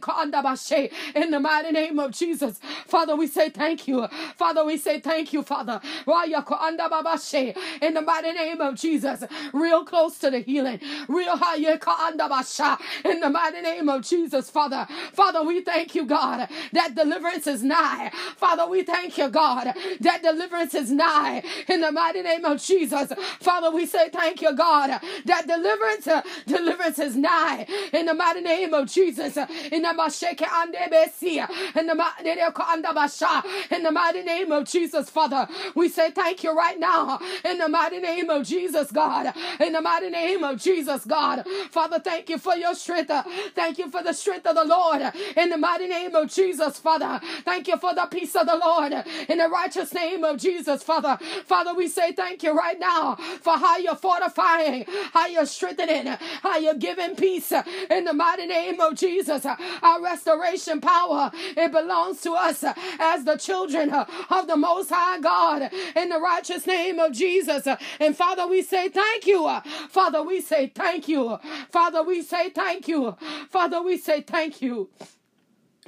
in 1.15 1.31
the 1.31 1.39
mighty 1.39 1.71
name 1.71 1.99
of 1.99 2.11
Jesus. 2.11 2.59
Father, 2.87 3.15
we 3.15 3.27
say 3.27 3.49
thank 3.49 3.87
you. 3.87 4.07
Father, 4.37 4.63
we 4.65 4.77
say 4.77 4.99
thank 4.99 5.33
you, 5.33 5.43
Father. 5.43 5.81
In 7.81 7.93
the 7.93 8.01
mighty 8.01 8.31
name 8.33 8.61
of 8.61 8.75
Jesus. 8.75 9.23
Real 9.53 9.83
close 9.85 10.17
to 10.19 10.29
the 10.29 10.39
healing. 10.39 10.79
Real 11.07 11.37
high. 11.37 11.57
In 11.57 13.19
the 13.19 13.29
mighty 13.29 13.61
name 13.61 13.89
of 13.89 14.01
Jesus, 14.03 14.49
Father. 14.49 14.87
Father, 15.13 15.43
we 15.43 15.61
thank 15.61 15.95
you, 15.95 16.05
God, 16.05 16.47
that 16.73 16.95
deliverance 16.95 17.47
is 17.47 17.63
nigh. 17.63 18.11
Father, 18.37 18.67
we 18.67 18.83
thank 18.83 19.17
you, 19.17 19.29
God, 19.29 19.73
that 20.01 20.21
deliverance 20.21 20.73
is 20.73 20.91
nigh. 20.91 21.43
In 21.67 21.81
the 21.81 21.91
mighty 21.91 22.21
name 22.21 22.45
of 22.45 22.61
Jesus. 22.61 23.11
Father, 23.39 23.71
we 23.71 23.85
say 23.85 24.09
thank 24.09 24.41
you, 24.41 24.55
God, 24.55 24.90
that 25.25 25.47
deliverance, 25.47 26.07
uh, 26.07 26.21
deliverance 26.47 26.99
is 26.99 27.15
nigh 27.15 27.65
in 27.93 28.05
the 28.05 28.13
mighty 28.13 28.41
name 28.41 28.73
of 28.73 28.89
Jesus. 28.91 29.37
Uh, 29.37 29.47
in 29.71 29.83
the 29.83 29.93
uh, 31.39 31.49
in 32.21 32.37
the 32.37 32.45
in 33.71 33.83
the 33.83 33.91
mighty 33.91 34.21
name 34.23 34.51
of 34.51 34.65
Jesus, 34.67 35.09
Father, 35.09 35.47
we 35.75 35.89
say 35.89 36.11
thank 36.11 36.43
you 36.43 36.53
right 36.55 36.79
now. 36.79 37.19
In 37.45 37.57
the 37.57 37.69
mighty 37.69 37.99
name 37.99 38.29
of 38.29 38.45
Jesus, 38.47 38.91
God. 38.91 39.33
In 39.59 39.73
the 39.73 39.81
mighty 39.81 40.09
name 40.09 40.43
of 40.43 40.59
Jesus, 40.61 41.05
God. 41.05 41.45
Father, 41.71 41.99
thank 41.99 42.29
you 42.29 42.37
for 42.37 42.55
your 42.55 42.75
strength. 42.75 43.09
Uh, 43.11 43.23
thank 43.55 43.77
you 43.79 43.89
for 43.91 44.03
the 44.03 44.13
strength 44.13 44.45
of 44.47 44.55
the 44.55 44.65
Lord. 44.65 45.01
In 45.37 45.49
the 45.49 45.57
mighty 45.57 45.87
name 45.87 46.15
of 46.15 46.29
Jesus, 46.31 46.79
Father. 46.79 47.19
Thank 47.45 47.67
you 47.67 47.77
for 47.77 47.93
the 47.95 48.05
peace 48.05 48.35
of 48.35 48.47
the 48.47 48.57
Lord. 48.57 48.93
In 49.29 49.37
the 49.37 49.49
righteous 49.49 49.93
name 49.93 50.23
of 50.23 50.37
Jesus, 50.39 50.83
Father. 50.83 51.17
Father, 51.45 51.73
we 51.73 51.87
say 51.87 52.11
thank 52.13 52.43
you 52.43 52.53
right 52.53 52.79
now 52.79 53.15
for 53.41 53.57
how 53.57 53.77
you're 53.77 53.95
fortifying 53.95 54.80
How 55.13 55.27
you're 55.27 55.45
strengthening, 55.45 56.07
how 56.41 56.57
you're 56.57 56.75
giving 56.75 57.15
peace 57.15 57.51
in 57.89 58.05
the 58.05 58.13
mighty 58.13 58.45
name 58.45 58.79
of 58.79 58.95
Jesus. 58.95 59.45
Our 59.45 60.01
restoration 60.01 60.81
power, 60.81 61.31
it 61.33 61.71
belongs 61.71 62.21
to 62.21 62.33
us 62.33 62.63
as 62.99 63.25
the 63.25 63.37
children 63.37 63.91
of 63.91 64.47
the 64.47 64.57
Most 64.57 64.89
High 64.89 65.19
God 65.19 65.71
in 65.95 66.09
the 66.09 66.19
righteous 66.19 66.65
name 66.67 66.99
of 66.99 67.11
Jesus. 67.13 67.67
And 67.99 68.15
Father, 68.15 68.47
we 68.47 68.61
say 68.61 68.89
thank 68.89 69.27
you. 69.27 69.47
Father, 69.89 70.23
we 70.23 70.41
say 70.41 70.67
thank 70.67 71.07
you. 71.07 71.37
Father, 71.69 72.03
we 72.03 72.21
say 72.21 72.49
thank 72.49 72.87
you. 72.87 73.15
Father, 73.49 73.81
we 73.81 73.97
say 73.97 74.21
thank 74.21 74.61
you. 74.61 74.89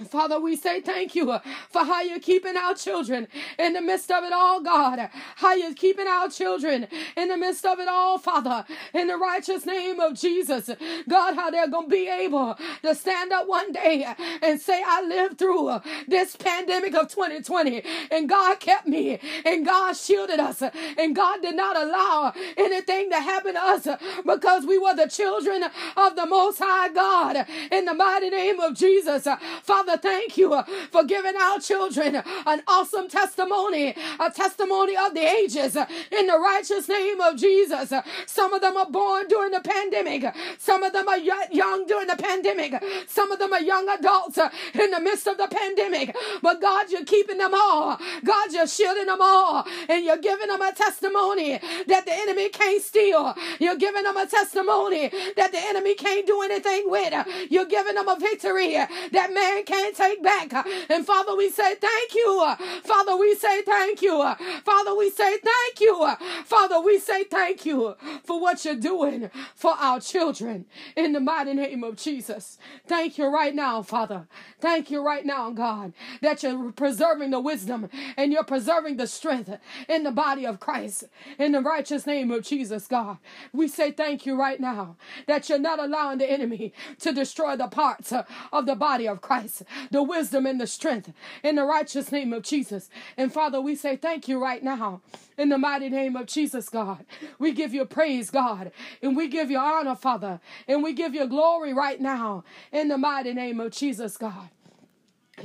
Father, 0.10 0.40
we 0.40 0.56
say 0.56 0.82
thank 0.82 1.14
you 1.14 1.38
for 1.70 1.84
how 1.84 2.02
you're 2.02 2.20
keeping 2.20 2.58
our 2.58 2.74
children 2.74 3.28
in 3.60 3.74
the 3.74 3.82
midst 3.82 4.10
of 4.10 4.24
it 4.24 4.34
all, 4.34 4.60
God. 4.60 5.08
How 5.36 5.54
you're 5.54 5.76
keeping 5.76 6.08
our 6.08 6.30
children 6.30 6.88
in 7.16 7.28
the 7.28 7.38
midst 7.38 7.64
of 7.64 7.80
it 7.80 7.88
all, 7.88 8.18
Father. 8.18 8.66
In 8.96 9.06
the 9.06 9.18
righteous 9.18 9.68
name 9.68 10.00
of 10.00 10.16
Jesus. 10.16 10.72
God, 11.08 11.36
how 11.36 11.52
they're 11.52 11.70
going 11.70 11.92
to 11.92 11.96
be 11.96 12.10
able 12.10 12.58
to 12.82 12.96
stand 12.96 13.32
up 13.32 13.48
one 13.48 13.72
day 13.72 14.08
and 14.42 14.60
say, 14.60 14.82
I 14.84 15.04
lived 15.04 15.38
through 15.38 15.80
this 16.08 16.36
pandemic 16.38 16.96
of 16.96 17.10
2020 17.10 17.84
and 18.10 18.28
God 18.28 18.60
kept 18.60 18.88
me 18.88 19.20
and 19.46 19.64
God 19.64 19.96
shielded 19.96 20.40
us 20.40 20.64
and 20.98 21.16
God 21.16 21.44
did 21.44 21.56
not 21.56 21.78
allow 21.78 22.34
anything 22.58 23.12
to 23.12 23.18
happen 23.18 23.54
to 23.54 23.62
us 23.62 23.88
because 24.26 24.66
we 24.66 24.80
were 24.80 24.96
the 24.96 25.08
children 25.08 25.66
of 25.96 26.16
the 26.16 26.26
Most 26.26 26.58
High 26.58 26.90
God. 26.90 27.46
In 27.72 27.86
the 27.86 27.94
mighty 27.94 28.32
name 28.32 28.60
of 28.60 28.74
Jesus. 28.74 29.28
Father, 29.62 29.83
Father, 29.86 30.02
thank 30.02 30.38
you 30.38 30.63
for 30.91 31.04
giving 31.04 31.36
our 31.36 31.60
children 31.60 32.15
an 32.46 32.62
awesome 32.67 33.10
testimony, 33.10 33.93
a 34.17 34.32
testimony 34.32 34.96
of 34.96 35.13
the 35.13 35.19
ages 35.19 35.76
in 35.76 36.28
the 36.28 36.39
righteous 36.39 36.88
name 36.88 37.19
of 37.19 37.36
Jesus. 37.36 37.91
Some 38.26 38.54
of 38.54 38.62
them 38.62 38.78
are 38.78 38.89
born 38.89 39.28
during 39.28 39.52
the 39.52 39.60
pandemic. 39.60 40.34
Some 40.58 40.84
of 40.84 40.93
them 40.93 41.10
are 41.10 41.17
young 41.17 41.86
during 41.86 42.08
the 42.08 42.15
pandemic. 42.15 42.82
Some 43.08 43.34
of 43.34 43.39
them 43.39 43.52
are 43.52 43.62
young 43.62 43.89
adults 43.89 44.38
in 44.74 44.91
the 44.91 45.02
midst 45.02 45.28
of 45.28 45.38
the 45.38 45.50
pandemic. 45.50 46.15
But 46.41 46.62
God, 46.62 46.89
you're 46.89 47.04
keeping 47.04 47.39
them 47.39 47.54
all. 47.54 48.00
God, 48.24 48.54
you're 48.54 48.67
shielding 48.67 49.08
them 49.08 49.19
all. 49.22 49.67
And 49.89 50.06
you're 50.06 50.17
giving 50.17 50.48
them 50.48 50.62
a 50.62 50.72
testimony 50.72 51.60
that 51.88 52.06
the 52.06 52.13
enemy 52.13 52.48
can't 52.48 52.82
steal. 52.82 53.36
You're 53.60 53.76
giving 53.76 54.04
them 54.04 54.15
a 54.15 54.28
testimony 54.28 55.12
that 55.36 55.52
the 55.52 55.60
enemy 55.60 55.96
can't 55.96 56.26
do 56.26 56.41
anything 56.41 56.89
with. 56.89 57.13
You're 57.50 57.65
giving 57.65 57.96
them 57.96 58.08
a 58.08 58.17
victory 58.17 58.76
that 59.12 59.34
man 59.34 59.63
can't 59.74 59.96
take 59.96 60.24
back. 60.24 60.68
And 60.90 61.06
Father, 61.06 61.36
we 61.36 61.50
say 61.50 61.76
thank 61.76 62.14
you. 62.14 62.56
Father, 62.84 63.18
we 63.18 63.36
say 63.36 63.62
thank 63.64 64.02
you. 64.02 64.34
Father, 64.64 64.96
we 64.96 65.10
say 65.10 65.38
thank 65.38 65.80
you. 65.80 66.14
Father, 66.46 66.80
we 66.80 67.00
say 67.00 67.24
thank 67.24 67.66
you 67.66 67.96
for 68.24 68.40
what 68.40 68.64
you're 68.66 68.76
doing 68.76 69.30
for 69.56 69.72
our 69.72 70.00
children 70.00 70.66
in 70.96 71.14
the 71.14 71.20
mighty 71.20 71.54
name 71.54 71.84
of 71.84 71.98
Jesus. 71.98 72.58
Thank 72.88 73.18
you 73.18 73.28
right 73.28 73.56
now, 73.56 73.82
Father. 73.82 74.28
Thank 74.60 74.92
you 74.92 75.04
right 75.04 75.26
now, 75.26 75.50
God, 75.52 75.94
that 76.22 76.44
you're 76.44 76.72
preserving 76.72 77.32
the 77.32 77.40
wisdom 77.40 77.90
and 78.16 78.32
you're 78.32 78.44
preserving 78.44 78.98
the 78.98 79.08
strength 79.08 79.50
in 79.90 80.04
the 80.04 80.12
body 80.12 80.46
of 80.46 80.60
Christ 80.60 81.06
in 81.40 81.52
the 81.52 81.62
righteous 81.62 82.06
name 82.06 82.32
of 82.32 82.44
Jesus, 82.44 82.88
God. 82.88 83.18
We 83.52 83.68
say 83.68 83.92
thank 83.92 84.26
you 84.26 84.36
right 84.40 84.60
now 84.60 84.98
that 85.28 85.50
you're 85.50 85.60
not 85.60 85.80
allowing 85.80 86.20
the 86.20 86.30
enemy 86.32 86.74
to 87.00 87.12
destroy 87.12 87.56
the 87.56 87.68
parts 87.68 88.14
of 88.52 88.66
the 88.66 88.76
body 88.76 89.08
of 89.08 89.22
Christ 89.22 89.62
the 89.91 90.04
wisdom 90.04 90.45
and 90.45 90.60
the 90.60 90.67
strength 90.67 91.12
in 91.43 91.56
the 91.56 91.63
righteous 91.63 92.12
name 92.12 92.34
of 92.34 92.43
Jesus. 92.43 92.89
And 93.17 93.32
Father, 93.34 93.62
we 93.62 93.76
say 93.76 93.95
thank 93.95 94.28
you 94.28 94.41
right 94.41 94.63
now 94.63 95.02
in 95.38 95.49
the 95.49 95.58
mighty 95.58 95.89
name 95.89 96.15
of 96.15 96.28
Jesus, 96.28 96.69
God. 96.69 97.06
We 97.39 97.52
give 97.52 97.73
you 97.73 97.86
praise, 97.86 98.30
God, 98.30 98.71
and 99.02 99.15
we 99.15 99.28
give 99.28 99.49
you 99.52 99.58
honor, 99.58 99.95
Father, 99.95 100.39
and 100.67 100.84
we 100.84 100.93
give 100.93 101.13
you 101.13 101.28
glory 101.28 101.73
right 101.73 101.99
now 101.99 102.43
in 102.71 102.88
the 102.88 102.97
mighty 102.97 103.34
name 103.34 103.60
of 103.60 103.71
Jesus, 103.71 104.17
God. 104.17 104.49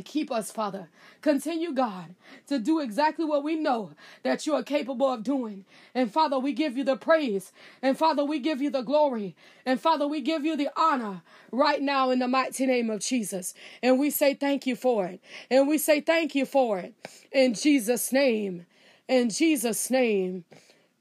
Keep 0.04 0.30
us, 0.30 0.50
Father. 0.50 0.88
Continue, 1.22 1.72
God, 1.72 2.14
to 2.46 2.58
do 2.58 2.80
exactly 2.80 3.24
what 3.24 3.42
we 3.42 3.56
know 3.56 3.92
that 4.22 4.46
you 4.46 4.54
are 4.54 4.62
capable 4.62 5.12
of 5.12 5.22
doing. 5.22 5.64
And 5.94 6.12
Father, 6.12 6.38
we 6.38 6.52
give 6.52 6.76
you 6.76 6.84
the 6.84 6.96
praise. 6.96 7.52
And 7.82 7.98
Father, 7.98 8.24
we 8.24 8.38
give 8.38 8.62
you 8.62 8.70
the 8.70 8.82
glory. 8.82 9.34
And 9.66 9.80
Father, 9.80 10.06
we 10.06 10.20
give 10.20 10.44
you 10.44 10.56
the 10.56 10.70
honor 10.76 11.22
right 11.50 11.82
now 11.82 12.10
in 12.10 12.18
the 12.18 12.28
mighty 12.28 12.66
name 12.66 12.90
of 12.90 13.00
Jesus. 13.00 13.54
And 13.82 13.98
we 13.98 14.10
say 14.10 14.34
thank 14.34 14.66
you 14.66 14.76
for 14.76 15.06
it. 15.06 15.20
And 15.50 15.66
we 15.68 15.78
say 15.78 16.00
thank 16.00 16.34
you 16.34 16.46
for 16.46 16.78
it. 16.78 16.94
In 17.32 17.54
Jesus' 17.54 18.12
name. 18.12 18.66
In 19.08 19.30
Jesus' 19.30 19.90
name. 19.90 20.44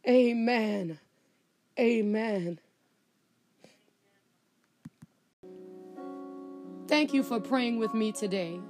Amen. 0.08 1.00
Amen. 1.80 2.60
Thank 6.88 7.14
you 7.14 7.22
for 7.22 7.40
praying 7.42 7.80
with 7.80 7.94
me 7.94 8.14
today. 8.14 8.62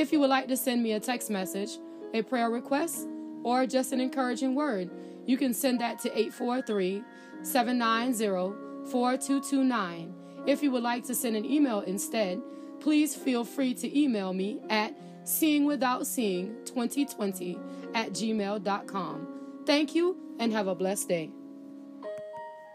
If 0.00 0.12
you 0.12 0.20
would 0.20 0.30
like 0.30 0.48
to 0.48 0.56
send 0.56 0.82
me 0.82 0.92
a 0.92 1.00
text 1.00 1.28
message, 1.28 1.72
a 2.14 2.22
prayer 2.22 2.48
request, 2.48 3.06
or 3.42 3.66
just 3.66 3.92
an 3.92 4.00
encouraging 4.00 4.54
word, 4.54 4.88
you 5.26 5.36
can 5.36 5.52
send 5.52 5.82
that 5.82 5.98
to 5.98 6.08
843 6.08 7.02
790 7.42 8.88
4229. 8.90 10.14
If 10.46 10.62
you 10.62 10.70
would 10.70 10.82
like 10.82 11.04
to 11.04 11.14
send 11.14 11.36
an 11.36 11.44
email 11.44 11.80
instead, 11.80 12.40
please 12.80 13.14
feel 13.14 13.44
free 13.44 13.74
to 13.74 13.98
email 13.98 14.32
me 14.32 14.62
at 14.70 14.96
seeingwithoutseeing2020 15.26 17.60
at 17.94 18.12
gmail.com. 18.12 19.26
Thank 19.66 19.94
you 19.94 20.16
and 20.38 20.50
have 20.50 20.66
a 20.66 20.74
blessed 20.74 21.10
day. 21.10 21.30